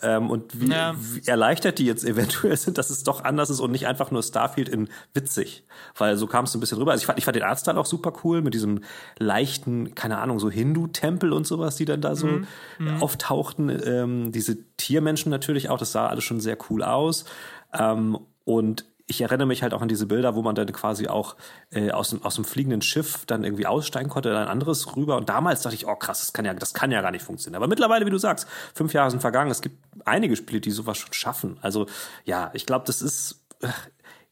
[0.00, 0.94] Ähm, und wie, ja.
[0.98, 4.22] wie erleichtert die jetzt eventuell sind, dass es doch anders ist und nicht einfach nur
[4.22, 5.57] Starfield in witzig
[5.96, 6.92] weil so kam es ein bisschen rüber.
[6.92, 8.80] Also ich fand, ich fand den Artstyle auch super cool mit diesem
[9.18, 12.46] leichten, keine Ahnung, so Hindu-Tempel und sowas, die dann da so mhm.
[12.78, 13.02] mhm.
[13.02, 13.70] auftauchten.
[13.84, 17.24] Ähm, diese Tiermenschen natürlich auch, das sah alles schon sehr cool aus.
[17.72, 21.34] Ähm, und ich erinnere mich halt auch an diese Bilder, wo man dann quasi auch
[21.70, 25.16] äh, aus, dem, aus dem fliegenden Schiff dann irgendwie aussteigen konnte, dann ein anderes rüber.
[25.16, 27.56] Und damals dachte ich, oh krass, das kann ja, das kann ja gar nicht funktionieren.
[27.56, 29.50] Aber mittlerweile, wie du sagst, fünf Jahre sind vergangen.
[29.50, 31.56] Es gibt einige Spiele, die sowas schon schaffen.
[31.62, 31.86] Also
[32.26, 33.40] ja, ich glaube, das ist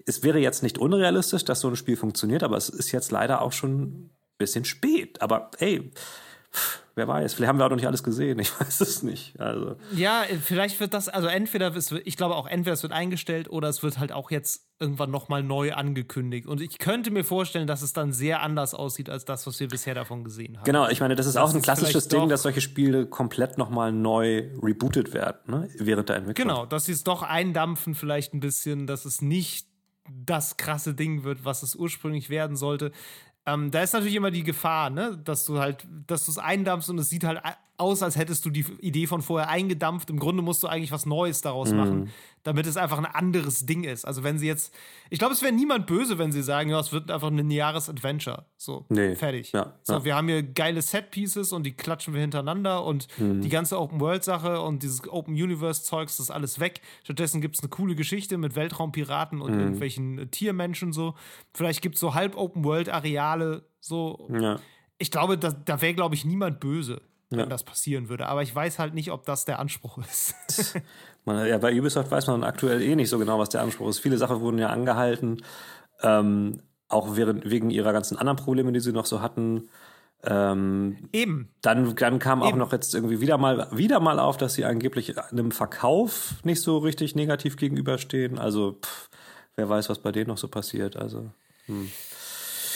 [0.06, 3.42] es wäre jetzt nicht unrealistisch, dass so ein Spiel funktioniert, aber es ist jetzt leider
[3.42, 5.20] auch schon ein bisschen spät.
[5.20, 5.90] Aber ey,
[6.94, 9.38] wer weiß, vielleicht haben wir auch noch nicht alles gesehen, ich weiß es nicht.
[9.40, 9.74] Also.
[9.96, 11.72] Ja, vielleicht wird das, also entweder,
[12.04, 15.42] ich glaube auch, entweder es wird eingestellt oder es wird halt auch jetzt irgendwann nochmal
[15.42, 16.46] neu angekündigt.
[16.46, 19.66] Und ich könnte mir vorstellen, dass es dann sehr anders aussieht als das, was wir
[19.66, 20.64] bisher davon gesehen haben.
[20.64, 23.90] Genau, ich meine, das ist das auch ein klassisches Ding, dass solche Spiele komplett nochmal
[23.90, 25.68] neu rebootet werden, ne?
[25.78, 26.46] während der Entwicklung.
[26.46, 29.66] Genau, dass sie es doch eindampfen vielleicht ein bisschen, dass es nicht
[30.10, 32.92] das krasse Ding wird, was es ursprünglich werden sollte.
[33.46, 36.90] Ähm, da ist natürlich immer die Gefahr, ne, dass du halt, dass du es eindampfst
[36.90, 37.40] und es sieht halt
[37.78, 40.10] aus, als hättest du die Idee von vorher eingedampft.
[40.10, 41.76] Im Grunde musst du eigentlich was Neues daraus mhm.
[41.76, 42.10] machen,
[42.42, 44.04] damit es einfach ein anderes Ding ist.
[44.04, 44.74] Also wenn sie jetzt,
[45.10, 47.88] ich glaube, es wäre niemand böse, wenn sie sagen, ja, es wird einfach ein lineares
[47.88, 48.46] Adventure.
[48.56, 49.14] So, nee.
[49.14, 49.52] fertig.
[49.52, 50.04] Ja, so, ja.
[50.04, 53.40] wir haben hier geile Set-Pieces und die klatschen wir hintereinander und mhm.
[53.40, 56.80] die ganze Open-World-Sache und dieses Open-Universe-Zeugs, das ist alles weg.
[57.04, 59.60] Stattdessen gibt es eine coole Geschichte mit Weltraumpiraten und mhm.
[59.60, 61.14] irgendwelchen Tiermenschen so.
[61.52, 64.28] Vielleicht gibt es so halb Open-World-Areale so.
[64.32, 64.60] Ja.
[64.98, 67.46] Ich glaube, da, da wäre, glaube ich, niemand böse wenn ja.
[67.46, 68.26] das passieren würde.
[68.26, 70.34] Aber ich weiß halt nicht, ob das der Anspruch ist.
[71.24, 73.98] man, ja, bei Ubisoft weiß man aktuell eh nicht so genau, was der Anspruch ist.
[73.98, 75.42] Viele Sachen wurden ja angehalten,
[76.02, 79.68] ähm, auch während, wegen ihrer ganzen anderen Probleme, die sie noch so hatten.
[80.22, 81.50] Ähm, Eben.
[81.62, 82.48] Dann, dann kam Eben.
[82.48, 86.62] auch noch jetzt irgendwie wieder mal, wieder mal auf, dass sie angeblich einem Verkauf nicht
[86.62, 88.38] so richtig negativ gegenüberstehen.
[88.38, 89.10] Also, pff,
[89.56, 90.96] wer weiß, was bei denen noch so passiert.
[90.96, 91.30] Also,
[91.66, 91.90] hm.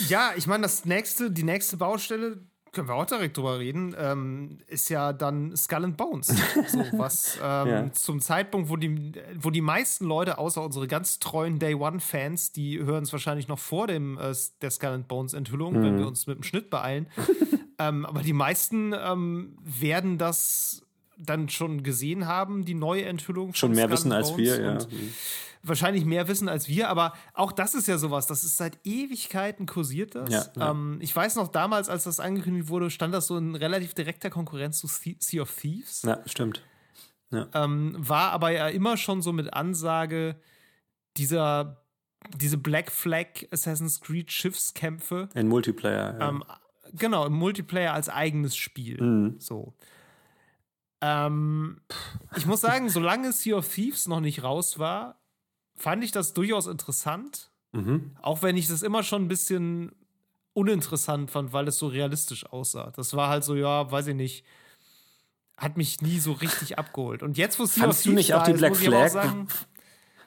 [0.09, 2.39] Ja, ich meine, das nächste, die nächste Baustelle,
[2.73, 6.29] können wir auch direkt drüber reden, ähm, ist ja dann Skull and Bones.
[6.69, 7.93] so, was ähm, ja.
[7.93, 12.79] zum Zeitpunkt, wo die, wo die meisten Leute, außer unsere ganz treuen Day One-Fans, die
[12.79, 15.83] hören es wahrscheinlich noch vor dem, äh, der Skull and Bones-Enthüllung, mhm.
[15.83, 17.07] wenn wir uns mit dem Schnitt beeilen.
[17.79, 20.83] ähm, aber die meisten ähm, werden das
[21.21, 23.55] dann schon gesehen haben, die neue Enthüllung.
[23.55, 24.75] Schon mehr wissen als wir, ja.
[24.75, 25.15] Mhm
[25.63, 29.67] wahrscheinlich mehr wissen als wir, aber auch das ist ja sowas, das ist seit Ewigkeiten
[29.67, 30.31] kursiert das.
[30.31, 30.71] Ja, ja.
[30.71, 34.31] Ähm, ich weiß noch damals, als das angekündigt wurde, stand das so in relativ direkter
[34.31, 36.03] Konkurrenz zu Sea of Thieves.
[36.03, 36.63] Ja, stimmt.
[37.31, 37.47] Ja.
[37.55, 40.37] Ähm, war aber ja immer schon so mit Ansage
[41.17, 41.85] dieser
[42.37, 45.31] diese Black Flag Assassin's Creed Schiffskämpfe.
[45.35, 46.19] In Multiplayer.
[46.19, 46.29] Ja.
[46.29, 46.45] Ähm,
[46.93, 49.01] genau, im Multiplayer als eigenes Spiel.
[49.01, 49.37] Mhm.
[49.39, 49.75] So.
[51.01, 51.81] Ähm,
[52.37, 55.21] ich muss sagen, solange Sea of Thieves noch nicht raus war,
[55.75, 57.51] fand ich das durchaus interessant.
[57.73, 58.17] Mhm.
[58.21, 59.93] Auch wenn ich das immer schon ein bisschen
[60.53, 62.93] uninteressant fand, weil es so realistisch aussah.
[62.97, 64.45] Das war halt so, ja, weiß ich nicht,
[65.57, 67.23] hat mich nie so richtig abgeholt.
[67.23, 69.11] Und jetzt, wo Sea Fandst du nicht auch die ist, Black Flag?
[69.11, 69.49] Sagen,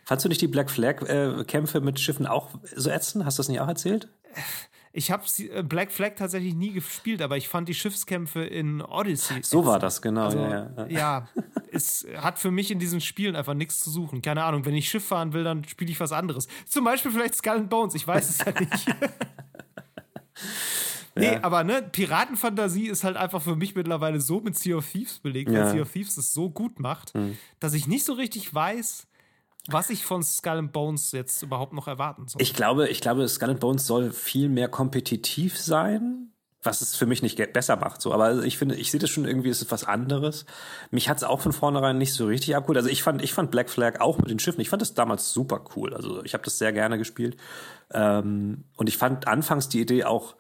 [0.06, 3.26] Fandst du nicht die Black Flag äh, mit Schiffen auch so ätzend?
[3.26, 4.10] Hast du das nicht auch erzählt?
[4.96, 9.42] Ich habe äh, Black Flag tatsächlich nie gespielt, aber ich fand die Schiffskämpfe in Odyssey.
[9.42, 10.26] So war das, genau.
[10.26, 10.88] Also, ja, ja.
[10.88, 11.28] ja,
[11.72, 14.22] es hat für mich in diesen Spielen einfach nichts zu suchen.
[14.22, 16.48] Keine Ahnung, wenn ich Schiff fahren will, dann spiele ich was anderes.
[16.68, 18.86] Zum Beispiel vielleicht Skull and Bones, ich weiß es ja nicht.
[21.16, 21.44] Nee, ja.
[21.44, 25.52] aber ne, Piratenfantasie ist halt einfach für mich mittlerweile so mit Sea of Thieves belegt,
[25.52, 25.66] ja.
[25.66, 27.38] weil Sea of Thieves es so gut macht, mhm.
[27.60, 29.08] dass ich nicht so richtig weiß,
[29.68, 32.42] was ich von Skull and Bones jetzt überhaupt noch erwarten soll.
[32.42, 37.06] Ich glaube, ich glaube, Skull and Bones soll viel mehr kompetitiv sein, was es für
[37.06, 38.02] mich nicht besser macht.
[38.02, 40.46] So, aber ich finde, ich sehe das schon irgendwie, ist es was anderes.
[40.92, 42.78] Mich hat es auch von vornherein nicht so richtig abgeholt.
[42.78, 44.62] Also ich fand, ich fand Black Flag auch mit den Schiffen.
[44.62, 45.94] Ich fand das damals super cool.
[45.94, 47.38] Also ich habe das sehr gerne gespielt
[47.92, 50.36] ähm, und ich fand anfangs die Idee auch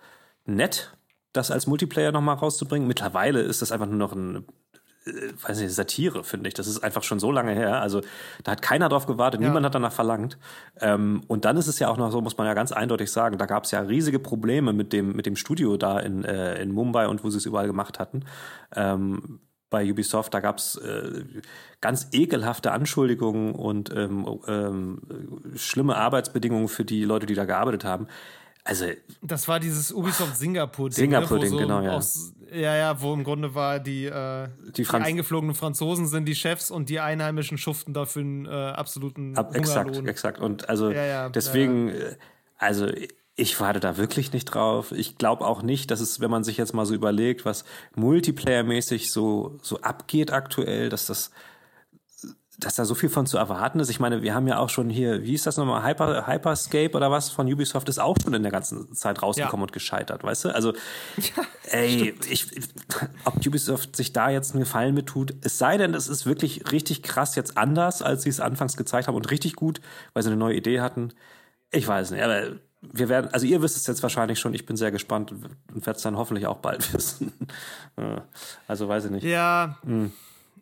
[0.45, 0.95] nett
[1.33, 2.87] das als Multiplayer nochmal rauszubringen.
[2.87, 4.45] Mittlerweile ist das einfach nur noch ein
[5.05, 6.53] weiß nicht, Satire, finde ich.
[6.53, 7.81] Das ist einfach schon so lange her.
[7.81, 8.01] Also
[8.43, 9.47] da hat keiner drauf gewartet, ja.
[9.47, 10.37] niemand hat danach verlangt.
[10.79, 13.37] Ähm, und dann ist es ja auch noch so, muss man ja ganz eindeutig sagen,
[13.37, 16.71] da gab es ja riesige Probleme mit dem, mit dem Studio da in, äh, in
[16.71, 18.25] Mumbai und wo sie es überall gemacht hatten.
[18.75, 19.39] Ähm,
[19.69, 21.23] bei Ubisoft, da gab es äh,
[21.81, 25.01] ganz ekelhafte Anschuldigungen und ähm, ähm,
[25.55, 28.07] schlimme Arbeitsbedingungen für die Leute, die da gearbeitet haben.
[28.65, 28.85] Also
[29.21, 31.57] das war dieses Ubisoft Singapur Ding, Singapur Ding, ne?
[31.57, 31.91] so genau, ja.
[31.97, 36.35] Aus, ja, ja, wo im Grunde war die, äh, die, die, eingeflogenen Franzosen sind die
[36.35, 40.39] Chefs und die Einheimischen schuften dafür einen äh, absoluten Ab, Exakt, exakt.
[40.39, 41.95] Und also ja, ja, deswegen, ja.
[41.95, 42.15] Äh,
[42.57, 42.87] also
[43.35, 44.91] ich warte da wirklich nicht drauf.
[44.91, 49.11] Ich glaube auch nicht, dass es, wenn man sich jetzt mal so überlegt, was Multiplayer-mäßig
[49.11, 51.31] so, so abgeht aktuell, dass das
[52.65, 53.89] dass da so viel von zu erwarten ist.
[53.89, 57.11] Ich meine, wir haben ja auch schon hier, wie ist das nochmal, Hyper, Hyperscape oder
[57.11, 59.67] was von Ubisoft ist auch schon in der ganzen Zeit rausgekommen ja.
[59.67, 60.49] und gescheitert, weißt du?
[60.55, 60.73] Also,
[61.17, 62.47] ja, ey, ich,
[63.25, 66.71] ob Ubisoft sich da jetzt einen Gefallen mit tut, es sei denn, es ist wirklich
[66.71, 69.81] richtig krass jetzt anders, als sie es anfangs gezeigt haben und richtig gut,
[70.13, 71.13] weil sie eine neue Idee hatten.
[71.71, 74.75] Ich weiß nicht, aber wir werden, also ihr wisst es jetzt wahrscheinlich schon, ich bin
[74.75, 77.33] sehr gespannt und werde es dann hoffentlich auch bald wissen.
[78.67, 79.23] also weiß ich nicht.
[79.23, 79.77] Ja.
[79.83, 80.11] Hm.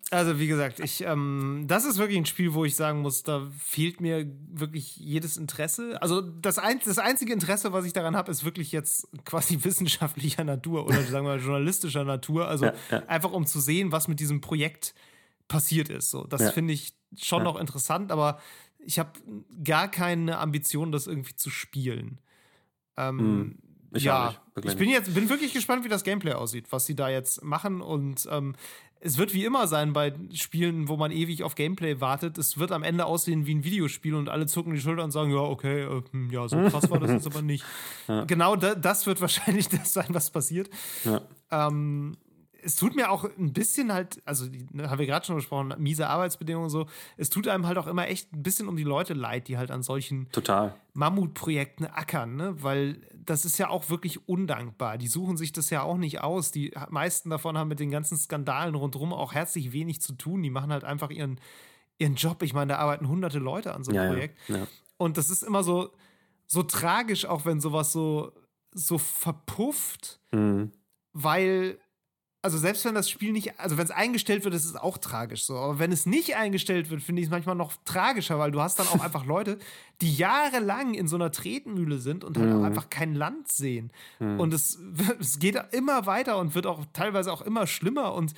[0.09, 3.47] Also wie gesagt, ich, ähm, das ist wirklich ein Spiel, wo ich sagen muss, da
[3.57, 6.01] fehlt mir wirklich jedes Interesse.
[6.01, 10.43] Also das, ein, das einzige Interesse, was ich daran habe, ist wirklich jetzt quasi wissenschaftlicher
[10.43, 12.47] Natur oder sagen wir mal journalistischer Natur.
[12.47, 13.03] Also ja, ja.
[13.07, 14.93] einfach um zu sehen, was mit diesem Projekt
[15.47, 16.09] passiert ist.
[16.09, 16.51] So, das ja.
[16.51, 18.39] finde ich schon noch interessant, aber
[18.79, 19.11] ich habe
[19.63, 22.19] gar keine Ambition, das irgendwie zu spielen.
[22.97, 23.57] Ähm, hm.
[23.93, 27.09] Ich ja, ich bin jetzt bin wirklich gespannt, wie das Gameplay aussieht, was sie da
[27.09, 28.55] jetzt machen und ähm,
[29.03, 32.37] es wird wie immer sein bei Spielen, wo man ewig auf Gameplay wartet.
[32.37, 35.31] Es wird am Ende aussehen wie ein Videospiel und alle zucken die Schulter und sagen,
[35.31, 37.65] ja, okay, äh, hm, ja, so krass war das jetzt aber nicht.
[38.07, 38.25] Ja.
[38.25, 40.69] Genau da, das wird wahrscheinlich das sein, was passiert.
[41.03, 41.21] Ja.
[41.49, 42.17] Ähm,
[42.63, 46.07] es tut mir auch ein bisschen halt, also ne, haben wir gerade schon besprochen, miese
[46.07, 46.85] Arbeitsbedingungen und so.
[47.17, 49.71] Es tut einem halt auch immer echt ein bisschen um die Leute leid, die halt
[49.71, 50.75] an solchen Total.
[50.93, 52.55] Mammutprojekten ackern, ne?
[52.61, 54.97] Weil das ist ja auch wirklich undankbar.
[54.97, 56.51] Die suchen sich das ja auch nicht aus.
[56.51, 60.41] Die meisten davon haben mit den ganzen Skandalen rundherum auch herzlich wenig zu tun.
[60.43, 61.39] Die machen halt einfach ihren,
[61.97, 62.41] ihren Job.
[62.43, 64.39] Ich meine, da arbeiten hunderte Leute an so einem ja, Projekt.
[64.47, 64.67] Ja, ja.
[64.97, 65.91] Und das ist immer so,
[66.45, 68.33] so tragisch, auch wenn sowas so,
[68.71, 70.71] so verpufft, mhm.
[71.13, 71.79] weil
[72.43, 75.45] also selbst wenn das Spiel nicht, also wenn es eingestellt wird, ist es auch tragisch
[75.45, 75.55] so.
[75.57, 78.79] Aber wenn es nicht eingestellt wird, finde ich es manchmal noch tragischer, weil du hast
[78.79, 79.59] dann auch einfach Leute,
[80.01, 82.59] die jahrelang in so einer Tretmühle sind und halt mhm.
[82.59, 83.91] auch einfach kein Land sehen.
[84.19, 84.39] Mhm.
[84.39, 84.79] Und es,
[85.19, 88.33] es geht immer weiter und wird auch teilweise auch immer schlimmer und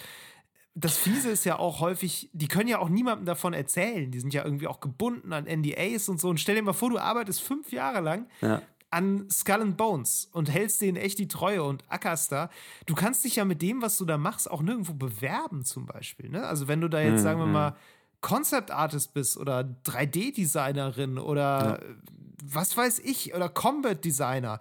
[0.76, 4.10] das Fiese ist ja auch häufig, die können ja auch niemandem davon erzählen.
[4.10, 6.30] Die sind ja irgendwie auch gebunden an NDAs und so.
[6.30, 8.60] Und stell dir mal vor, du arbeitest fünf Jahre lang ja
[8.94, 12.50] an Skull and Bones und hältst denen echt die Treue und ackerst da.
[12.86, 16.30] Du kannst dich ja mit dem, was du da machst, auch nirgendwo bewerben, zum Beispiel.
[16.30, 16.46] Ne?
[16.46, 17.24] Also, wenn du da jetzt, mhm.
[17.24, 17.76] sagen wir mal,
[18.22, 21.96] Concept Artist bist oder 3D-Designerin oder ja.
[22.44, 24.60] was weiß ich, oder Combat Designer.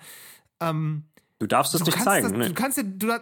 [0.61, 1.05] Ähm,
[1.39, 2.29] du darfst es nicht zeigen.
[2.29, 2.49] Das, ne?
[2.49, 3.13] Du kannst ja, du,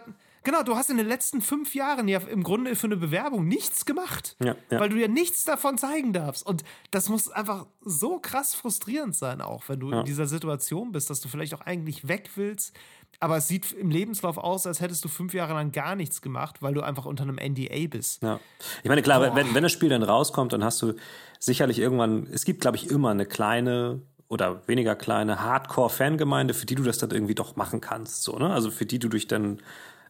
[0.43, 3.85] Genau, du hast in den letzten fünf Jahren ja im Grunde für eine Bewerbung nichts
[3.85, 4.79] gemacht, ja, ja.
[4.79, 6.45] weil du ja nichts davon zeigen darfst.
[6.45, 9.99] Und das muss einfach so krass frustrierend sein, auch wenn du ja.
[9.99, 12.75] in dieser Situation bist, dass du vielleicht auch eigentlich weg willst.
[13.19, 16.61] Aber es sieht im Lebenslauf aus, als hättest du fünf Jahre lang gar nichts gemacht,
[16.61, 18.23] weil du einfach unter einem NDA bist.
[18.23, 18.39] Ja.
[18.81, 20.93] Ich meine, klar, wenn, wenn das Spiel dann rauskommt, dann hast du
[21.37, 26.75] sicherlich irgendwann, es gibt, glaube ich, immer eine kleine oder weniger kleine Hardcore-Fangemeinde, für die
[26.75, 28.23] du das dann irgendwie doch machen kannst.
[28.23, 28.49] So, ne?
[28.49, 29.59] Also für die du dich dann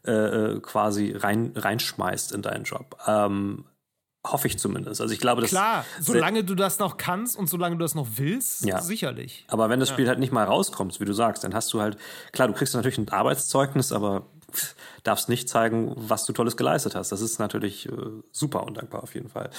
[0.05, 2.97] äh, äh, quasi rein, reinschmeißt in deinen Job.
[3.07, 3.65] Ähm,
[4.25, 5.01] hoffe ich zumindest.
[5.01, 8.07] Also ich glaube, das klar, solange du das noch kannst und solange du das noch
[8.15, 8.81] willst, ja.
[8.81, 9.45] sicherlich.
[9.47, 10.09] Aber wenn das Spiel ja.
[10.09, 11.97] halt nicht mal rauskommt, wie du sagst, dann hast du halt
[12.31, 14.27] klar, du kriegst natürlich ein Arbeitszeugnis, aber
[15.03, 17.11] darfst nicht zeigen, was du tolles geleistet hast.
[17.11, 17.91] Das ist natürlich äh,
[18.31, 19.49] super undankbar auf jeden Fall.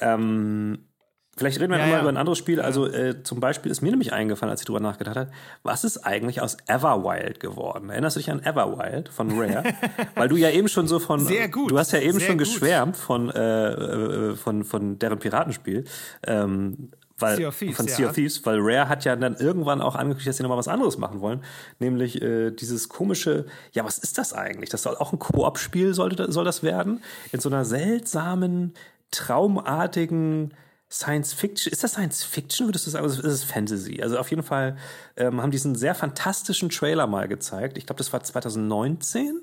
[0.00, 0.88] Ähm,
[1.36, 2.00] Vielleicht reden wir ja, mal ja.
[2.00, 2.60] über ein anderes Spiel.
[2.60, 5.30] Also äh, zum Beispiel ist mir nämlich eingefallen, als ich drüber nachgedacht habe,
[5.62, 7.88] was ist eigentlich aus Everwild geworden?
[7.88, 9.64] Erinnerst du dich an Everwild von Rare?
[10.14, 11.70] Weil du ja eben schon so von, Sehr gut.
[11.70, 12.46] du hast ja eben Sehr schon gut.
[12.46, 15.84] geschwärmt von, äh, äh, von von deren Piratenspiel.
[16.26, 16.90] Ähm,
[17.22, 18.08] weil, sea of Thieves, von Sea ja.
[18.08, 20.98] of Thieves, weil Rare hat ja dann irgendwann auch angekündigt, dass sie nochmal was anderes
[20.98, 21.42] machen wollen.
[21.78, 24.68] Nämlich äh, dieses komische, ja, was ist das eigentlich?
[24.68, 27.02] Das soll auch ein Koop-Spiel, soll das werden?
[27.30, 28.74] In so einer seltsamen,
[29.10, 30.52] traumartigen
[30.92, 31.72] Science Fiction.
[31.72, 32.68] Ist das Science Fiction?
[32.68, 33.04] Würdest du sagen?
[33.04, 34.02] Also ist es Fantasy?
[34.02, 34.76] Also auf jeden Fall
[35.16, 37.78] ähm, haben diesen sehr fantastischen Trailer mal gezeigt.
[37.78, 39.40] Ich glaube, das war 2019.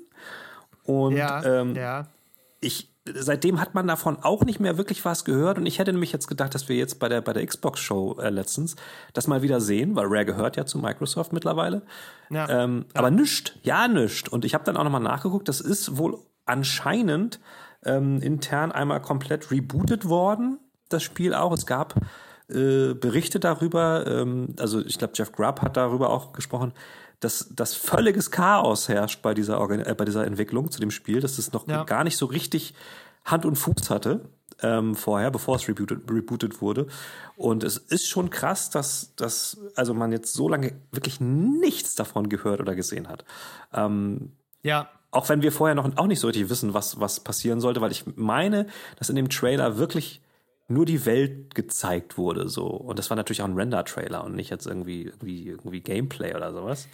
[0.84, 2.06] Und ja, ähm, ja.
[2.60, 5.58] ich seitdem hat man davon auch nicht mehr wirklich was gehört.
[5.58, 8.30] Und ich hätte nämlich jetzt gedacht, dass wir jetzt bei der, bei der Xbox-Show äh,
[8.30, 8.76] letztens
[9.12, 11.82] das mal wieder sehen, weil Rare gehört ja zu Microsoft mittlerweile.
[12.30, 12.48] Ja.
[12.48, 12.98] Ähm, ja.
[12.98, 14.28] Aber nischt, ja, nischt.
[14.28, 17.40] Und ich habe dann auch nochmal nachgeguckt, das ist wohl anscheinend
[17.84, 20.58] ähm, intern einmal komplett rebootet worden,
[20.92, 21.52] das Spiel auch.
[21.52, 21.94] Es gab
[22.48, 26.72] äh, Berichte darüber, ähm, also ich glaube, Jeff Grubb hat darüber auch gesprochen,
[27.20, 31.20] dass, dass völliges Chaos herrscht bei dieser, Organ äh, bei dieser Entwicklung zu dem Spiel,
[31.20, 31.84] dass es noch ja.
[31.84, 32.74] gar nicht so richtig
[33.24, 34.22] Hand und Fuß hatte
[34.62, 36.86] ähm, vorher, bevor es rebootet, rebootet wurde.
[37.36, 42.28] Und es ist schon krass, dass, dass also man jetzt so lange wirklich nichts davon
[42.28, 43.24] gehört oder gesehen hat.
[43.72, 44.32] Ähm,
[44.62, 44.88] ja.
[45.12, 47.90] Auch wenn wir vorher noch auch nicht so richtig wissen, was, was passieren sollte, weil
[47.90, 48.66] ich meine,
[48.96, 50.20] dass in dem Trailer wirklich
[50.70, 54.50] nur die Welt gezeigt wurde so und das war natürlich auch ein Render-Trailer und nicht
[54.50, 56.88] jetzt irgendwie irgendwie, irgendwie Gameplay oder sowas.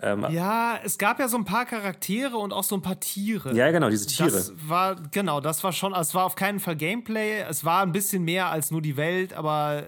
[0.00, 3.54] Ähm, ja, es gab ja so ein paar Charaktere und auch so ein paar Tiere.
[3.54, 4.30] Ja, genau, diese Tiere.
[4.30, 7.40] Das war, genau, das war schon, es war auf keinen Fall Gameplay.
[7.40, 9.84] Es war ein bisschen mehr als nur die Welt, aber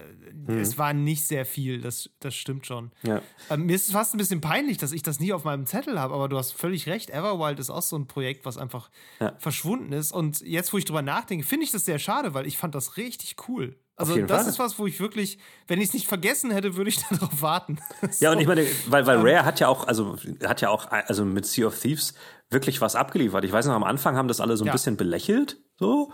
[0.47, 0.59] hm.
[0.59, 1.79] es war nicht sehr viel.
[1.79, 2.91] Das, das stimmt schon.
[3.03, 3.21] Ja.
[3.49, 5.97] Ähm, mir ist es fast ein bisschen peinlich, dass ich das nie auf meinem Zettel
[5.97, 7.09] habe, aber du hast völlig recht.
[7.09, 8.89] Everwild ist auch so ein Projekt, was einfach
[9.21, 9.33] ja.
[9.37, 10.11] verschwunden ist.
[10.11, 12.97] Und jetzt, wo ich drüber nachdenke, finde ich das sehr schade, weil ich fand das
[12.97, 13.77] richtig cool.
[14.01, 14.51] Also das Fall.
[14.51, 15.37] ist was, wo ich wirklich,
[15.67, 17.79] wenn ich es nicht vergessen hätte, würde ich darauf warten.
[18.09, 18.25] so.
[18.25, 21.25] Ja, und ich meine, weil, weil Rare hat ja auch, also hat ja auch, also
[21.25, 22.13] mit Sea of Thieves
[22.49, 23.45] wirklich was abgeliefert.
[23.45, 24.73] Ich weiß noch, am Anfang haben das alle so ein ja.
[24.73, 26.11] bisschen belächelt, so.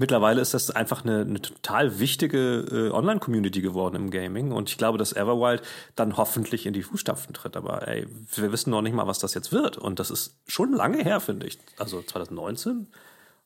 [0.00, 4.78] Mittlerweile ist das einfach eine, eine total wichtige äh, Online-Community geworden im Gaming und ich
[4.78, 5.62] glaube, dass Everwild
[5.96, 7.56] dann hoffentlich in die Fußstapfen tritt.
[7.56, 10.72] Aber ey, wir wissen noch nicht mal, was das jetzt wird und das ist schon
[10.72, 11.58] lange her, finde ich.
[11.78, 12.86] Also 2019,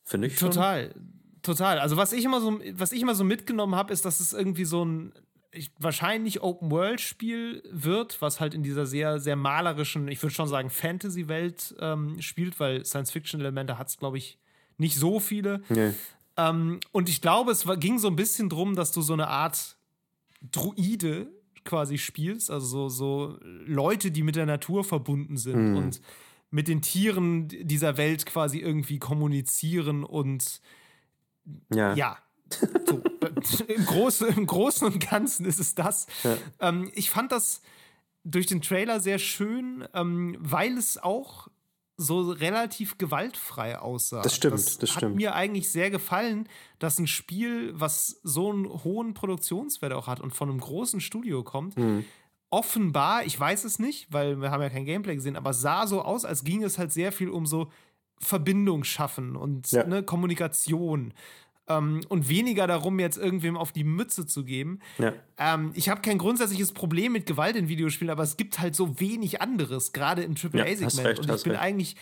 [0.05, 0.37] finde ich.
[0.37, 0.91] Total.
[0.93, 1.79] Schon total.
[1.79, 4.65] Also was ich immer so, was ich immer so mitgenommen habe, ist, dass es irgendwie
[4.65, 5.13] so ein
[5.53, 10.71] ich, wahrscheinlich Open-World-Spiel wird, was halt in dieser sehr, sehr malerischen, ich würde schon sagen,
[10.71, 14.39] Fantasy-Welt ähm, spielt, weil Science-Fiction-Elemente hat es, glaube ich,
[14.79, 15.63] nicht so viele.
[15.69, 15.93] Nee.
[16.39, 19.77] Ähm, und ich glaube, es ging so ein bisschen drum, dass du so eine Art
[20.51, 21.29] Druide
[21.65, 25.77] quasi spielst, also so, so Leute, die mit der Natur verbunden sind mhm.
[25.77, 26.01] und
[26.51, 30.61] mit den Tieren dieser Welt quasi irgendwie kommunizieren und
[31.73, 31.95] ja.
[31.95, 32.19] Ja.
[33.43, 36.07] So, im, Großen, Im Großen und Ganzen ist es das.
[36.23, 36.37] Ja.
[36.61, 37.63] Ähm, ich fand das
[38.25, 41.49] durch den Trailer sehr schön, ähm, weil es auch
[41.97, 44.23] so relativ gewaltfrei aussah.
[44.23, 48.69] Das stimmt, das, das hat mir eigentlich sehr gefallen, dass ein Spiel, was so einen
[48.69, 52.05] hohen Produktionswert auch hat und von einem großen Studio kommt, mhm.
[52.51, 56.03] offenbar, ich weiß es nicht, weil wir haben ja kein Gameplay gesehen, aber sah so
[56.03, 57.71] aus, als ging es halt sehr viel um so
[58.23, 59.85] Verbindung schaffen und ja.
[59.85, 61.13] ne, Kommunikation.
[61.69, 64.81] Ähm, und weniger darum, jetzt irgendwem auf die Mütze zu geben.
[64.99, 65.13] Ja.
[65.39, 68.99] Ähm, ich habe kein grundsätzliches Problem mit Gewalt in Videospielen, aber es gibt halt so
[68.99, 71.21] wenig anderes, gerade im AAA-Segment.
[71.21, 71.63] Und ich bin recht.
[71.63, 71.97] eigentlich,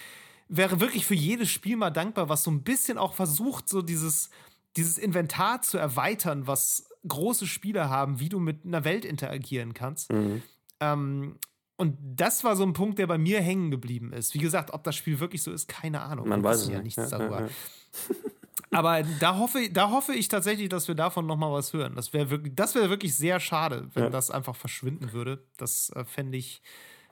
[0.48, 4.30] wäre wirklich für jedes Spiel mal dankbar, was so ein bisschen auch versucht, so dieses,
[4.76, 10.12] dieses Inventar zu erweitern, was große Spiele haben, wie du mit einer Welt interagieren kannst.
[10.12, 10.42] Mhm.
[10.80, 11.36] Ähm,
[11.80, 14.34] und das war so ein Punkt, der bei mir hängen geblieben ist.
[14.34, 16.28] Wie gesagt, ob das Spiel wirklich so ist, keine Ahnung.
[16.28, 17.40] Man weiß ja nichts ja, darüber.
[17.40, 17.50] Ja, ja.
[18.72, 21.94] Aber da hoffe, da hoffe ich tatsächlich, dass wir davon noch mal was hören.
[21.96, 25.42] Das wäre wirklich, das wäre wirklich sehr schade, wenn das einfach verschwinden würde.
[25.56, 26.62] Das äh, fände ich,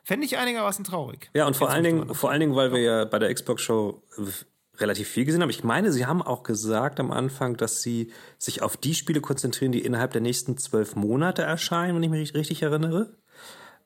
[0.04, 1.30] fände ich einigermaßen traurig.
[1.34, 4.04] Ja, und vor allen Dingen, vor allen Dingen, weil wir ja bei der Xbox Show
[4.76, 5.50] relativ viel gesehen haben.
[5.50, 9.72] Ich meine, sie haben auch gesagt am Anfang, dass sie sich auf die Spiele konzentrieren,
[9.72, 13.16] die innerhalb der nächsten zwölf Monate erscheinen, wenn ich mich richtig erinnere.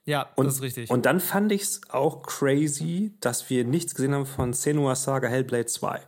[0.04, 0.90] Ja, und, das ist richtig.
[0.90, 5.28] Und dann fand ich es auch crazy, dass wir nichts gesehen haben von Senua Saga
[5.28, 6.00] Hellblade 2.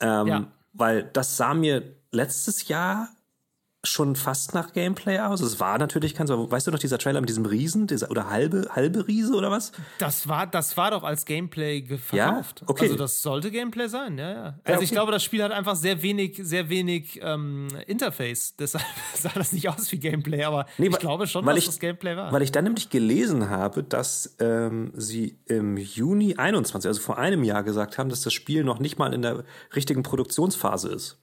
[0.00, 0.46] Ähm, ja.
[0.72, 3.08] Weil das sah mir letztes Jahr
[3.82, 5.40] schon fast nach Gameplay aus.
[5.40, 8.68] Es war natürlich, du, weißt du noch, dieser Trailer mit diesem Riesen, dieser, oder halbe,
[8.70, 9.72] halbe Riese oder was?
[9.98, 12.60] Das war, das war doch als Gameplay verkauft.
[12.60, 12.68] Ja?
[12.68, 12.84] Okay.
[12.84, 14.42] Also das sollte Gameplay sein, ja, ja.
[14.42, 14.84] Also ja, okay.
[14.84, 18.54] ich glaube, das Spiel hat einfach sehr wenig, sehr wenig ähm, Interface.
[18.58, 21.78] Deshalb sah das nicht aus wie Gameplay, aber nee, ich glaube schon, dass ich, das
[21.78, 22.32] Gameplay war.
[22.32, 27.44] Weil ich dann nämlich gelesen habe, dass ähm, sie im Juni 21, also vor einem
[27.44, 31.16] Jahr gesagt haben, dass das Spiel noch nicht mal in der richtigen Produktionsphase ist.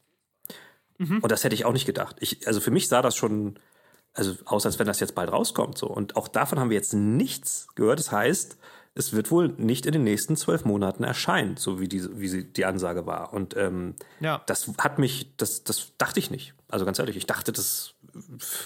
[0.98, 1.20] Mhm.
[1.20, 2.18] Und das hätte ich auch nicht gedacht.
[2.20, 3.60] Ich, also für mich sah das schon,
[4.14, 5.78] also aus, als wenn das jetzt bald rauskommt.
[5.78, 5.88] So.
[5.88, 8.00] Und auch davon haben wir jetzt nichts gehört.
[8.00, 8.58] Das heißt,
[8.95, 12.52] es wird wohl nicht in den nächsten zwölf Monaten erscheinen, so wie die, wie sie,
[12.52, 13.32] die Ansage war.
[13.32, 14.41] Und ähm, ja.
[14.48, 16.56] das hat mich, das, das dachte ich nicht.
[16.70, 17.93] Also ganz ehrlich, ich dachte, das,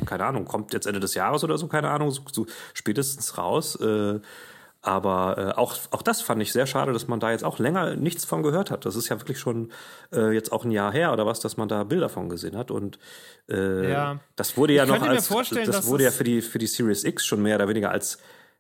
[0.06, 3.76] keine Ahnung, kommt jetzt Ende des Jahres oder so, keine Ahnung, so, so spätestens raus.
[3.76, 4.22] Äh,
[4.82, 7.96] aber äh, auch, auch das fand ich sehr schade, dass man da jetzt auch länger
[7.96, 8.86] nichts von gehört hat.
[8.86, 9.72] Das ist ja wirklich schon
[10.12, 12.72] äh, jetzt auch ein Jahr her oder was, dass man da Bilder von gesehen hat.
[12.72, 12.98] Und
[13.48, 14.20] äh, ja.
[14.36, 17.26] das wurde ja ich noch als das wurde ja für die, für die Series X
[17.26, 18.20] schon mehr oder weniger als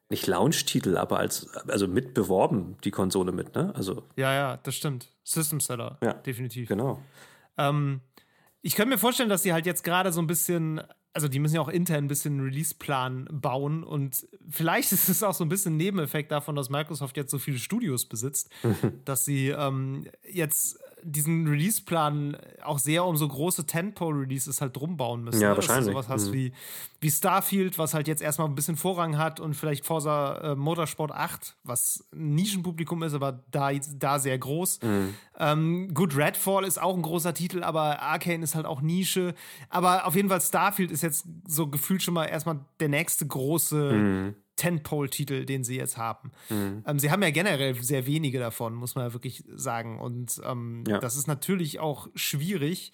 [0.10, 3.74] nicht Launch-Titel, aber als also mit beworben, die Konsole mit, ne?
[3.76, 4.04] Also.
[4.18, 5.08] Ja, ja, das stimmt.
[5.24, 6.14] System Seller, Ja.
[6.14, 6.68] definitiv.
[6.68, 7.02] Genau.
[7.58, 8.02] Ähm,
[8.62, 10.82] ich könnte mir vorstellen, dass sie halt jetzt gerade so ein bisschen,
[11.14, 15.24] also die müssen ja auch intern ein bisschen einen Release-Plan bauen und vielleicht ist es
[15.24, 18.50] auch so ein bisschen ein Nebeneffekt davon, dass Microsoft jetzt so viele Studios besitzt,
[19.06, 25.24] dass sie ähm, jetzt diesen Release-Plan auch sehr um so große Tentpole-Releases halt drum bauen
[25.24, 25.42] müssen.
[25.42, 25.56] Ja, ne?
[25.56, 25.88] Dass wahrscheinlich.
[25.88, 26.34] du sowas hast Mhm.
[26.34, 26.54] wie,
[27.00, 31.12] wie Starfield, was halt jetzt erstmal ein bisschen Vorrang hat und vielleicht Forza äh, Motorsport
[31.12, 34.80] 8, was ein Nischenpublikum ist, aber da, da sehr groß.
[34.84, 35.14] Mhm.
[35.40, 39.34] Ähm, gut, Redfall ist auch ein großer Titel, aber Arcane ist halt auch Nische.
[39.70, 43.92] Aber auf jeden Fall Starfield ist jetzt so gefühlt schon mal erstmal der nächste große
[43.92, 44.36] Mhm.
[44.62, 46.32] Tentpole-Titel, den sie jetzt haben.
[46.50, 50.00] Ähm, sie haben ja generell sehr wenige davon, muss man ja wirklich sagen.
[50.00, 51.00] Und ähm, Ja.
[51.00, 52.94] das ist natürlich auch schwierig.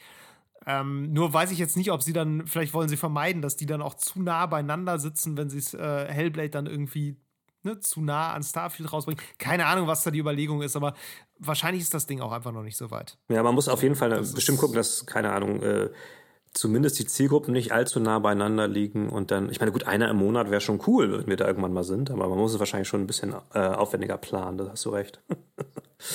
[0.66, 3.66] Ähm, nur weiß ich jetzt nicht, ob sie dann, vielleicht wollen sie vermeiden, dass die
[3.66, 7.16] dann auch zu nah beieinander sitzen, wenn sie äh, Hellblade dann irgendwie
[7.64, 9.22] ne, zu nah an Starfield rausbringen.
[9.38, 10.94] Keine Ahnung, was da die Überlegung ist, aber
[11.40, 13.18] wahrscheinlich ist das Ding auch einfach noch nicht so weit.
[13.30, 15.90] Ja, man muss auf jeden Fall Das bestimmt gucken, dass, keine Ahnung, äh,
[16.58, 20.18] zumindest die Zielgruppen nicht allzu nah beieinander liegen und dann, ich meine, gut, einer im
[20.18, 22.88] Monat wäre schon cool, wenn wir da irgendwann mal sind, aber man muss es wahrscheinlich
[22.88, 25.22] schon ein bisschen äh, aufwendiger planen, da hast du recht.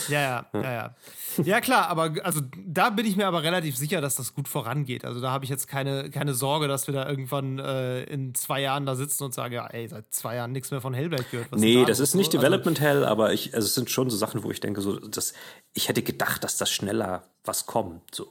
[0.09, 0.95] Ja, ja, ja, ja.
[1.43, 5.05] Ja, klar, aber also da bin ich mir aber relativ sicher, dass das gut vorangeht.
[5.05, 8.61] Also da habe ich jetzt keine, keine Sorge, dass wir da irgendwann äh, in zwei
[8.61, 11.51] Jahren da sitzen und sagen, ja, ey, seit zwei Jahren nichts mehr von Hellblade gehört.
[11.51, 13.91] Was nee, da das ist nicht So, also- Development Hell, aber ich, also es sind
[13.91, 15.33] schon so Sachen, wo ich denke, so, dass,
[15.75, 18.31] ich hätte gedacht, dass das schneller was kommt, so.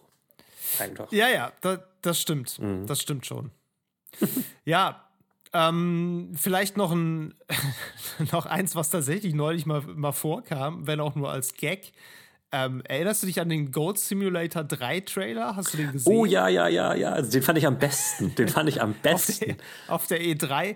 [0.80, 1.12] Einfach.
[1.12, 2.60] Ja, ja, da, das stimmt.
[2.60, 2.86] Mhm.
[2.88, 3.52] Das stimmt schon.
[4.66, 5.04] ja,
[5.54, 7.34] ähm, vielleicht noch ein
[8.32, 11.92] noch eins, was tatsächlich neulich mal, mal vorkam, wenn auch nur als Gag.
[12.54, 15.56] Ähm, erinnerst du dich an den Gold Simulator 3 Trailer?
[15.56, 16.14] Hast du den gesehen?
[16.14, 18.92] Oh ja, ja, ja, ja, also den fand ich am besten, den fand ich am
[18.94, 19.58] auf der, besten.
[19.88, 20.76] auf der E3.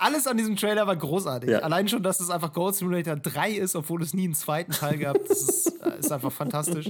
[0.00, 1.50] Alles an diesem Trailer war großartig.
[1.50, 1.58] Ja.
[1.60, 4.96] Allein schon, dass es einfach Gold Simulator 3 ist, obwohl es nie einen zweiten Teil
[4.98, 6.88] gab, das ist, äh, ist einfach fantastisch.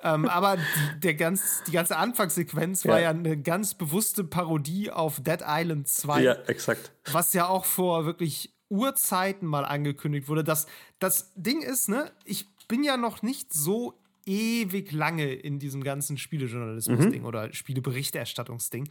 [0.00, 3.04] Ähm, aber die, der ganz, die ganze Anfangssequenz war Ja.
[3.04, 6.92] ja eine ganz bewusste Parodie auf Dead Island 2 Ja, exakt.
[7.10, 10.44] was ja auch vor wirklich Urzeiten mal angekündigt wurde.
[10.44, 10.66] Das,
[10.98, 16.16] das Ding ist, ne, ich bin ja noch nicht so ewig lange in diesem ganzen
[16.16, 18.88] Spielejournalismus-Ding oder Spieleberichterstattungsding.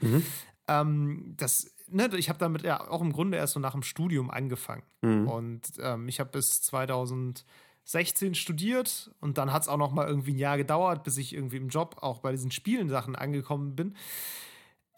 [0.67, 4.29] Ähm, das, ne, ich habe damit ja auch im Grunde erst so nach dem Studium
[4.31, 4.83] angefangen.
[5.27, 10.33] Und ähm, ich habe bis 2016 studiert und dann hat es auch noch mal irgendwie
[10.33, 13.95] ein Jahr gedauert, bis ich irgendwie im Job auch bei diesen Spielen-Sachen angekommen bin.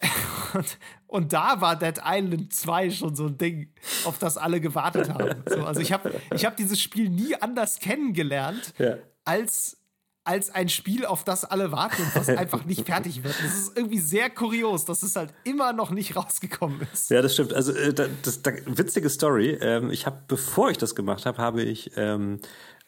[0.54, 3.72] Und, und da war Dead Island 2 schon so ein Ding,
[4.04, 5.42] auf das alle gewartet haben.
[5.46, 8.98] So, also ich habe ich hab dieses Spiel nie anders kennengelernt, Ja.
[9.24, 9.82] als,
[10.24, 13.34] als ein Spiel, auf das alle warten und was einfach nicht fertig wird.
[13.44, 17.10] Das ist irgendwie sehr kurios, dass es halt immer noch nicht rausgekommen ist.
[17.10, 17.52] Ja, das stimmt.
[17.52, 19.58] Also äh, da- das, da, witzige Story.
[19.60, 22.40] Ähm, ich habe, bevor ich das gemacht habe, habe ich ähm,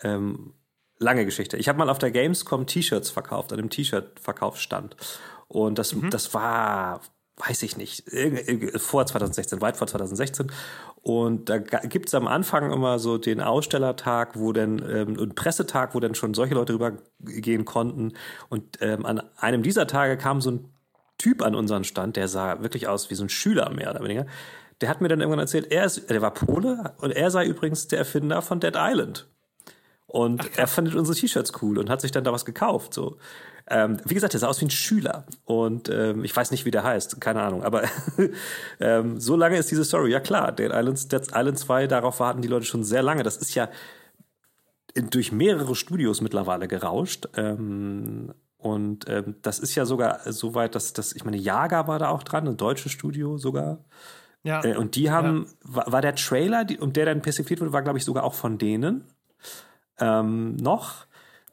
[0.02, 0.54] ähm,
[0.98, 1.58] lange Geschichte.
[1.58, 4.96] Ich habe mal auf der Gamescom T-Shirts verkauft, an einem T-Shirt-Verkaufsstand.
[5.48, 7.02] Und das, das war,
[7.36, 8.04] weiß ich nicht,
[8.76, 10.50] vor 2016, weit vor 2016.
[11.06, 15.94] Und da gibt es am Anfang immer so den Ausstellertag, wo dann ähm, und Pressetag,
[15.94, 18.14] wo dann schon solche Leute rübergehen konnten.
[18.48, 20.68] Und ähm, an einem dieser Tage kam so ein
[21.16, 24.26] Typ an unseren Stand, der sah wirklich aus wie so ein Schüler mehr oder weniger.
[24.80, 27.86] Der hat mir dann irgendwann erzählt, er ist, der war Pole und er sei übrigens
[27.86, 29.28] der Erfinder von Dead Island.
[30.08, 32.92] Und er findet unsere T-Shirts cool und hat sich dann da was gekauft.
[32.92, 33.18] So.
[33.68, 35.24] Ähm, wie gesagt, der sah aus wie ein Schüler.
[35.44, 37.64] Und ähm, ich weiß nicht, wie der heißt, keine Ahnung.
[37.64, 37.82] Aber
[38.80, 40.12] ähm, so lange ist diese Story.
[40.12, 43.22] Ja klar, Dead Island, Dead Island 2, darauf warten die Leute schon sehr lange.
[43.22, 43.68] Das ist ja
[44.94, 47.28] durch mehrere Studios mittlerweile gerauscht.
[47.36, 51.98] Ähm, und ähm, das ist ja sogar so weit, dass das, ich meine, Jager war
[51.98, 53.84] da auch dran, ein deutsches Studio sogar.
[54.42, 57.72] Ja, Äh, und die haben, war, war der Trailer, die, um der dann persifliert wurde,
[57.72, 59.04] war, glaube ich, sogar auch von denen
[59.98, 61.06] ähm, noch.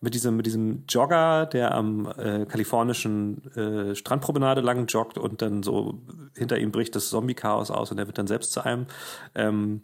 [0.03, 5.63] Mit diesem, mit diesem Jogger, der am äh, kalifornischen äh, Strandpromenade lang joggt und dann
[5.63, 6.01] so
[6.35, 8.87] hinter ihm bricht das Zombie-Chaos aus und er wird dann selbst zu einem.
[9.33, 9.83] Ähm,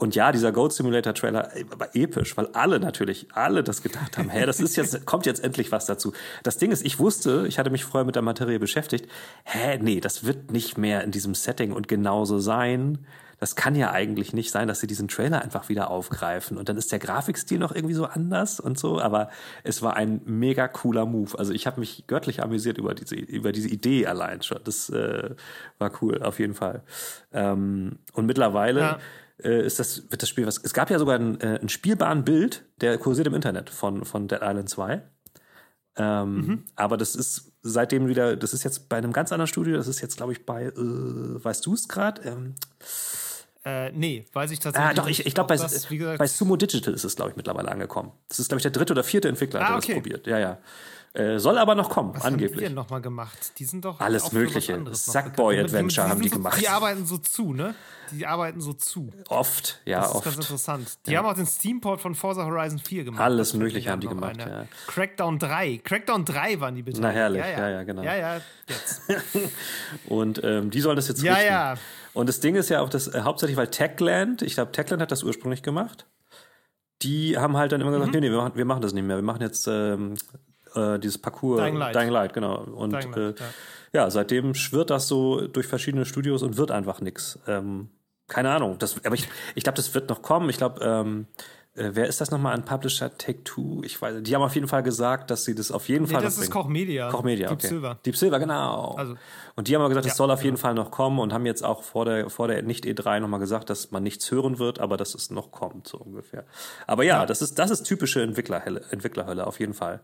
[0.00, 4.30] und ja, dieser Goat Simulator Trailer war episch, weil alle natürlich, alle das gedacht haben,
[4.30, 6.14] hä, das ist jetzt, kommt jetzt endlich was dazu.
[6.42, 9.06] Das Ding ist, ich wusste, ich hatte mich vorher mit der Materie beschäftigt,
[9.44, 13.06] hä, nee, das wird nicht mehr in diesem Setting und genauso sein.
[13.40, 16.58] Das kann ja eigentlich nicht sein, dass sie diesen Trailer einfach wieder aufgreifen.
[16.58, 19.00] Und dann ist der Grafikstil noch irgendwie so anders und so.
[19.00, 19.30] Aber
[19.64, 21.38] es war ein mega cooler Move.
[21.38, 24.60] Also ich habe mich göttlich amüsiert über diese, über diese Idee allein schon.
[24.64, 25.34] Das äh,
[25.78, 26.82] war cool, auf jeden Fall.
[27.32, 28.98] Ähm, und mittlerweile Ja.
[29.42, 30.58] äh, ist das, wird das Spiel was.
[30.62, 34.28] Es gab ja sogar ein, äh, ein spielbaren Bild, der kursiert im Internet von, von
[34.28, 35.02] Dead Island 2.
[35.96, 39.88] Ähm, Aber das ist seitdem wieder, das ist jetzt bei einem ganz anderen Studio, das
[39.88, 42.22] ist jetzt, glaube ich, bei, äh, weißt du es gerade?
[42.22, 42.54] Ähm,
[43.64, 47.04] Äh, nee, weiß ich tatsächlich Ah, doch, ich, ich glaube, bei, bei Sumo Digital ist
[47.04, 48.10] es, glaube ich, mittlerweile angekommen.
[48.28, 49.86] Das ist, glaube ich, der dritte oder vierte Entwickler, Ah, der okay.
[49.88, 50.26] das probiert.
[50.26, 50.58] Ja, ja.
[51.12, 52.58] Äh, soll aber noch kommen, was haben angeblich.
[52.58, 53.58] die denn nochmal gemacht?
[53.58, 54.80] Die sind doch Alles was Mögliche.
[54.92, 55.58] Sackboy.
[55.58, 56.60] Adventure haben die so, gemacht.
[56.60, 57.74] Die arbeiten so zu, ne?
[58.12, 59.10] Die arbeiten so zu.
[59.28, 60.24] Oft, ja, Das ist oft.
[60.24, 60.98] ganz interessant.
[61.06, 63.20] Die haben auch den Steamport von Forza Horizon 4 gemacht.
[63.22, 64.66] Alles Das Mögliche haben die gemacht, ja.
[64.86, 65.78] Crackdown 3.
[65.78, 67.00] Crackdown 3 waren die bitte.
[67.00, 67.40] Na, herrlich.
[67.42, 68.02] Ja, ja, genau.
[68.02, 69.02] Ja, ja, jetzt.
[70.06, 71.48] Und ähm, die sollen das jetzt Ja, richten.
[71.48, 71.74] ja.
[72.14, 75.10] Und das Ding ist ja auch, das, äh, hauptsächlich, weil Techland, ich glaube, Techland hat
[75.10, 76.06] das ursprünglich gemacht.
[77.02, 77.94] Die haben halt dann immer Mhm.
[77.94, 79.16] gesagt, nee, nee, wir machen, wir machen das nicht mehr.
[79.16, 80.14] Wir machen jetzt ähm,
[80.74, 81.60] äh, dieses Parcours.
[81.60, 81.94] Dying Light.
[81.94, 82.62] Dying Light, genau.
[82.62, 83.34] Und Light, äh, ja.
[83.92, 84.10] ja.
[84.10, 87.38] seitdem schwirrt das so durch verschiedene Studios und wird einfach nix.
[87.46, 87.88] Ähm,
[88.28, 88.76] keine Ahnung.
[88.78, 90.48] Das, aber ich, ich glaube, das wird noch kommen.
[90.50, 91.26] Ich glaube, ähm,
[91.74, 93.82] äh, wer ist das nochmal an Publisher Take Two?
[93.84, 96.22] Ich weiß, die haben auf jeden Fall gesagt, dass sie das auf jeden Nee, Fall
[96.22, 96.50] das ist.
[96.50, 97.10] Koch Media.
[97.10, 97.68] Koch Media, Deep okay.
[97.68, 97.98] Silver.
[98.04, 98.94] Deep Silver, genau.
[98.96, 99.14] Also-
[99.54, 101.46] und die haben aber gesagt, es Ja, soll auf jeden Fall noch kommen und haben
[101.46, 104.80] jetzt auch vor der, vor der nicht E3 nochmal gesagt, dass man nichts hören wird,
[104.80, 106.44] aber dass es noch kommt, so ungefähr.
[106.86, 110.00] Aber ja, das ist, das ist typische Entwicklerhölle, Entwicklerhölle, auf jeden Fall.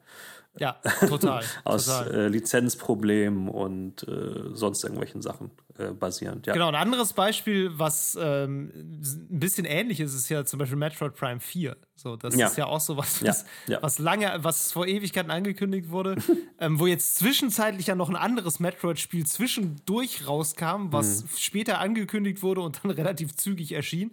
[0.58, 0.72] Ja,
[1.08, 1.42] total.
[1.64, 2.14] Aus total.
[2.14, 6.46] äh, Lizenzproblemen und äh, sonst irgendwelchen Sachen äh, basierend.
[6.46, 6.52] Ja.
[6.54, 11.14] Genau, ein anderes Beispiel, was ähm, ein bisschen ähnlich ist, ist ja zum Beispiel Metroid
[11.14, 11.76] Prime 4.
[11.94, 12.46] So, das Ja.
[12.48, 13.82] ist ja auch so was, was, ja.
[13.82, 16.16] was lange, was vor Ewigkeiten angekündigt wurde,
[16.60, 21.28] ähm, wo jetzt zwischenzeitlich ja noch ein anderes Metroid-Spiel zwischendurch rauskam, was Mhm.
[21.36, 24.12] später angekündigt wurde und dann relativ zügig erschien.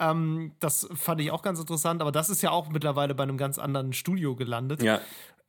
[0.00, 3.36] Ähm, das fand ich auch ganz interessant, aber das ist ja auch mittlerweile bei einem
[3.36, 4.82] ganz anderen Studio gelandet.
[4.82, 5.00] ja.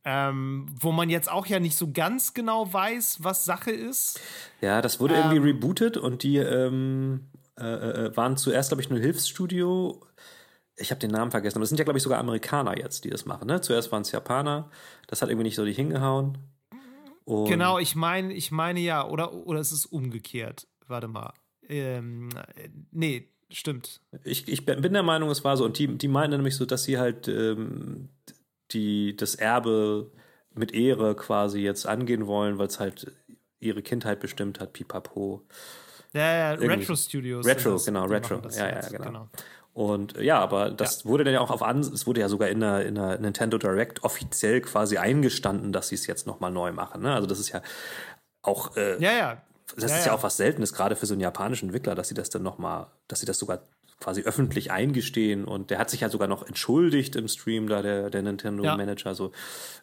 [0.05, 4.19] Ähm, wo man jetzt auch ja nicht so ganz genau weiß, was Sache ist.
[4.61, 5.31] Ja, das wurde Ähm.
[5.31, 7.29] irgendwie rebootet und die ähm,
[7.59, 7.65] äh,
[8.05, 10.01] äh, waren zuerst, glaube ich, nur Hilfsstudio.
[10.77, 13.09] Ich habe den Namen vergessen, aber es sind ja, glaube ich, sogar Amerikaner jetzt, die
[13.09, 13.47] das machen.
[13.47, 13.59] Ne?
[13.59, 14.71] Zuerst waren es Japaner.
[15.07, 16.37] Das hat irgendwie nicht so die hingehauen.
[17.25, 20.67] Und Genau, ich meine, ich meine ja, oder, oder es ist umgekehrt.
[20.87, 21.33] Warte mal.
[21.67, 24.01] Ähm, äh, nee, stimmt.
[24.23, 25.65] Ich, ich bin der Meinung, es war so.
[25.65, 28.09] Und die, die meinten nämlich so, dass sie halt ähm,
[28.71, 30.11] die, das Erbe
[30.53, 33.11] mit Ehre quasi jetzt angehen wollen, weil es halt
[33.59, 35.43] ihre Kindheit bestimmt hat, pipapo.
[36.13, 36.95] Ja, ja, Retro.
[36.95, 37.45] Studios.
[37.45, 38.41] Retro, das, genau, Retro.
[38.51, 39.27] Ja, ja, jetzt, genau.
[39.73, 42.59] Und ja, aber das wurde dann ja auch auf an, es wurde ja sogar in
[42.59, 47.01] der, in der Nintendo Direct offiziell quasi eingestanden, dass sie es jetzt nochmal neu machen.
[47.01, 47.13] Ne?
[47.13, 47.61] Also das ist ja
[48.41, 49.41] auch, äh, Ja, ja.
[49.75, 50.17] das ja, ist ja ja.
[50.17, 53.19] auch was Seltenes, gerade für so einen japanischen Entwickler, dass sie das dann nochmal, dass
[53.19, 53.61] sie das sogar
[53.99, 58.09] quasi öffentlich eingestehen und der hat sich ja sogar noch entschuldigt im Stream da der,
[58.09, 58.77] der Nintendo Ja.
[58.77, 59.31] Manager so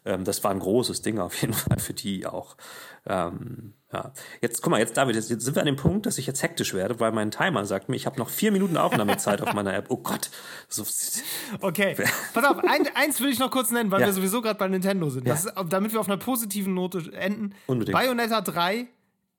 [0.05, 2.57] ähm, das war ein großes Ding auf jeden Fall für die auch
[3.05, 4.11] ähm, ja
[4.41, 6.41] jetzt guck mal jetzt David jetzt, jetzt sind wir an dem Punkt dass ich jetzt
[6.41, 9.75] hektisch werde weil mein Timer sagt mir ich habe noch vier Minuten Aufnahmezeit auf meiner
[9.75, 10.31] App oh Gott
[10.67, 10.83] so,
[11.61, 11.95] Okay,
[12.33, 14.07] pass auf, ein, eins will ich noch kurz nennen, weil Ja.
[14.07, 15.27] wir sowieso gerade bei Nintendo sind.
[15.27, 17.53] Das ist, damit wir auf einer positiven Note enden.
[17.67, 17.95] Unbedingt.
[17.97, 18.87] Bayonetta 3,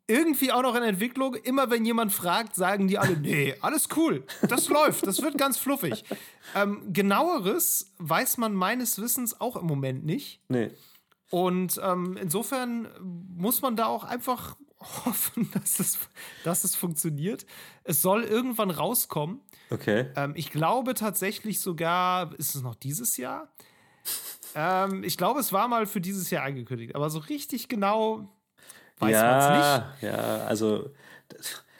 [0.09, 1.35] irgendwie auch noch in Entwicklung.
[1.35, 5.59] Immer wenn jemand fragt, sagen die alle, nee, alles cool, das läuft, das wird ganz
[5.59, 6.05] fluffig.
[6.57, 10.41] Ähm, genaueres weiß man meines Wissens auch im Moment nicht.
[10.49, 10.71] nee
[11.31, 12.89] Und ähm, insofern
[13.37, 15.99] muss man da auch einfach hoffen, dass es,
[16.45, 17.47] dass es funktioniert.
[17.85, 19.41] Es soll irgendwann rauskommen.
[19.71, 23.53] okay Ähm, ich glaube tatsächlich sogar, ist es noch dieses Jahr?
[24.55, 28.27] ähm, ich glaube, es war mal für dieses Jahr angekündigt, aber so richtig genau
[29.01, 30.03] weiß man es nicht.
[30.03, 30.91] ja ja also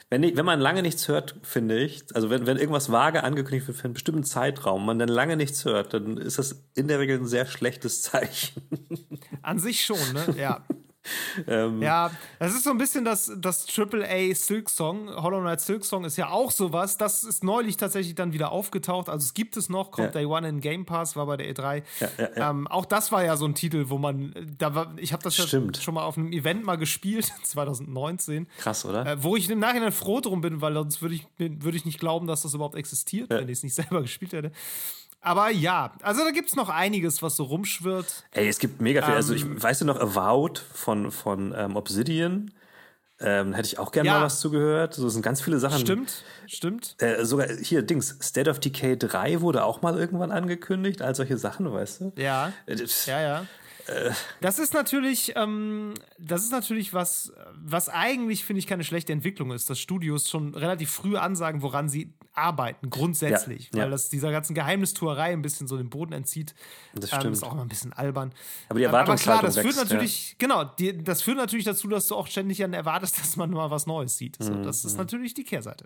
[0.09, 3.77] wenn, wenn man lange nichts hört, finde ich, also wenn, wenn irgendwas vage angekündigt wird
[3.77, 7.19] für einen bestimmten Zeitraum, man dann lange nichts hört, dann ist das in der Regel
[7.19, 8.63] ein sehr schlechtes Zeichen.
[9.43, 10.35] An sich schon, ne?
[10.35, 10.65] Ja.
[11.47, 15.09] ähm, Ja, das ist so ein bisschen das, das AAA Silk Song.
[15.15, 16.97] Hollow Knight Silk Song ist ja auch sowas.
[16.97, 19.09] Das ist neulich tatsächlich dann wieder aufgetaucht.
[19.09, 20.11] Also es gibt es noch, kommt Ja.
[20.11, 21.83] Day One in Game Pass, war bei der E3.
[21.99, 22.49] Ja, ja.
[22.49, 25.37] Ähm, auch das war ja so ein Titel, wo man, da war, ich habe das
[25.37, 28.47] ja schon mal auf einem Event mal gespielt, 2019.
[28.57, 29.05] Krass, oder?
[29.05, 31.99] Äh, wo ich im Nachhinein froh drum bin, weil sonst würde ich, würd ich nicht
[31.99, 34.51] glauben, dass das überhaupt existiert, wenn ich es nicht selber gespielt hätte.
[35.21, 38.23] Aber ja, also da gibt es noch einiges, was so rumschwirrt.
[38.31, 39.13] Ey, es gibt mega viel.
[39.15, 42.51] also, Ähm, ich, weißt du noch, Avowed von, von ähm, Obsidian?
[43.21, 44.19] Ähm, hätte ich auch gerne Ja.
[44.19, 44.93] mal was zugehört.
[44.93, 45.79] So sind ganz viele Sachen.
[45.79, 46.95] Stimmt, stimmt.
[46.99, 51.37] Äh, sogar hier, Dings, State of Decay 3 wurde auch mal irgendwann angekündigt, all solche
[51.37, 52.13] Sachen, weißt du?
[52.15, 52.53] Ja.
[52.65, 53.45] Äh, Ja, ja.
[54.39, 59.51] Das ist natürlich, ähm, das ist natürlich was, was eigentlich, finde ich, keine schlechte Entwicklung
[59.51, 63.69] ist, dass Studios schon relativ früh ansagen, woran sie arbeiten, grundsätzlich.
[63.73, 63.83] Ja, ja.
[63.85, 66.53] Weil das dieser ganzen Geheimnistuerei ein bisschen so den Boden entzieht.
[66.93, 67.35] Das Ähm, stimmt.
[67.35, 68.31] ist auch immer ein bisschen albern.
[68.69, 71.65] Aber die Ähm, aber klar, Erwartungshaltung das führt wächst, natürlich, genau, die, das führt natürlich
[71.65, 74.37] dazu, dass du auch ständig dann erwartest, dass man mal was Neues sieht.
[74.41, 75.85] So, Mhm, das ist natürlich die Kehrseite.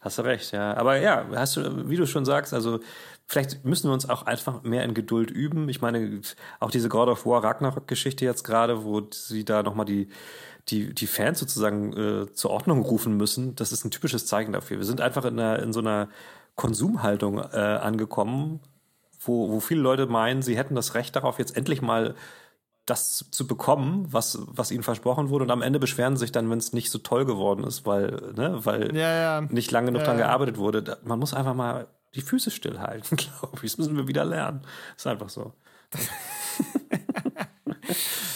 [0.00, 0.76] Hast du recht, ja.
[0.76, 2.80] Aber ja, hast du, wie du schon sagst, also
[3.26, 5.68] vielleicht müssen wir uns auch einfach mehr in Geduld üben.
[5.68, 6.20] Ich meine,
[6.60, 10.08] auch diese God of War Ragnarok-Geschichte jetzt gerade, wo sie da nochmal die,
[10.68, 14.78] die, die Fans sozusagen äh, zur Ordnung rufen müssen, das ist ein typisches Zeichen dafür.
[14.78, 16.08] Wir sind einfach in, einer, in so einer
[16.54, 18.60] Konsumhaltung äh, angekommen,
[19.20, 22.14] wo, wo viele Leute meinen, sie hätten das Recht darauf, jetzt endlich mal
[22.86, 25.44] das zu bekommen, was, was ihnen versprochen wurde.
[25.44, 28.32] Und am Ende beschweren sie sich dann, wenn es nicht so toll geworden ist, weil,
[28.34, 29.40] ne, weil Ja, ja.
[29.42, 30.98] nicht lange genug Ja, daran gearbeitet wurde.
[31.04, 33.72] Man muss einfach mal die Füße stillhalten, glaube ich.
[33.72, 34.62] Das müssen wir wieder lernen.
[34.96, 35.52] Ist einfach so.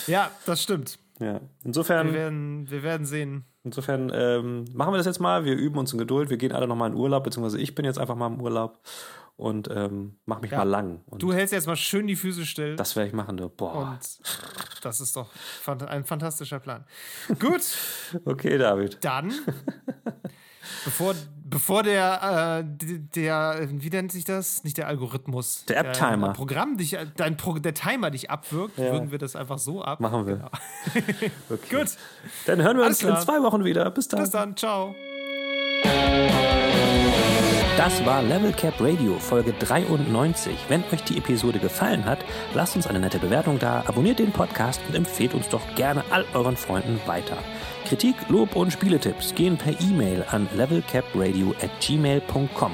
[0.07, 0.99] Ja, das stimmt.
[1.23, 1.35] Ja.
[1.35, 3.45] Wir Insofern, werden, wir werden sehen.
[3.65, 5.45] insofern ähm, machen wir das jetzt mal.
[5.45, 6.31] Wir üben uns in Geduld.
[6.31, 8.81] Wir gehen alle nochmal in Urlaub, beziehungsweise ich bin jetzt einfach mal im Urlaub
[9.37, 10.59] und ähm, mach mich Ja.
[10.59, 11.01] mal lang.
[11.07, 12.77] Und Du hältst jetzt mal schön die Füße still.
[12.77, 13.37] das werde ich machen.
[13.37, 13.49] Du.
[13.49, 13.75] Boah.
[13.93, 13.99] und
[14.83, 15.31] das ist doch
[15.89, 16.85] ein fantastischer Plan.
[17.39, 17.63] Gut,
[18.25, 18.99] Okay, David.
[19.03, 19.33] dann,
[20.85, 21.15] bevor,
[21.53, 24.65] bevor der, äh, der, wie nennt sich das?
[24.65, 25.65] Nicht der Algorithmus.
[25.67, 26.27] Der App-Timer.
[26.29, 28.93] Dein Programm dich, dein Pro, der Timer dich abwirkt, Ja.
[28.93, 30.01] würgen wir das einfach so ab.
[30.01, 30.51] Machen wir.
[31.49, 31.77] Okay.
[31.77, 31.89] Gut,
[32.47, 33.21] Dann hören wir Alles uns in klar.
[33.21, 33.89] zwei Wochen wieder.
[33.91, 34.21] Bis dann.
[34.21, 34.95] bis dann, ciao.
[37.77, 40.53] Das war Level Cap Radio Folge 93.
[40.69, 42.19] Wenn euch die Episode gefallen hat,
[42.55, 46.25] lasst uns eine nette Bewertung da, abonniert den Podcast und empfehlt uns doch gerne all
[46.35, 47.37] euren Freunden weiter.
[47.93, 52.73] Kritik, Lob und Spieletipps gehen per E-Mail an levelcapradio@gmail.com.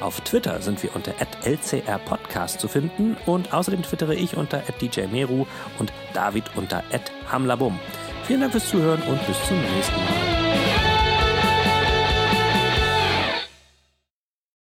[0.00, 5.46] Auf Twitter sind wir unter @lcrpodcast zu finden und außerdem twittere ich unter @djmeru
[5.80, 6.84] und David unter
[7.28, 7.80] @hamlabum.
[8.28, 10.41] Vielen Dank fürs Zuhören und bis zum nächsten Mal.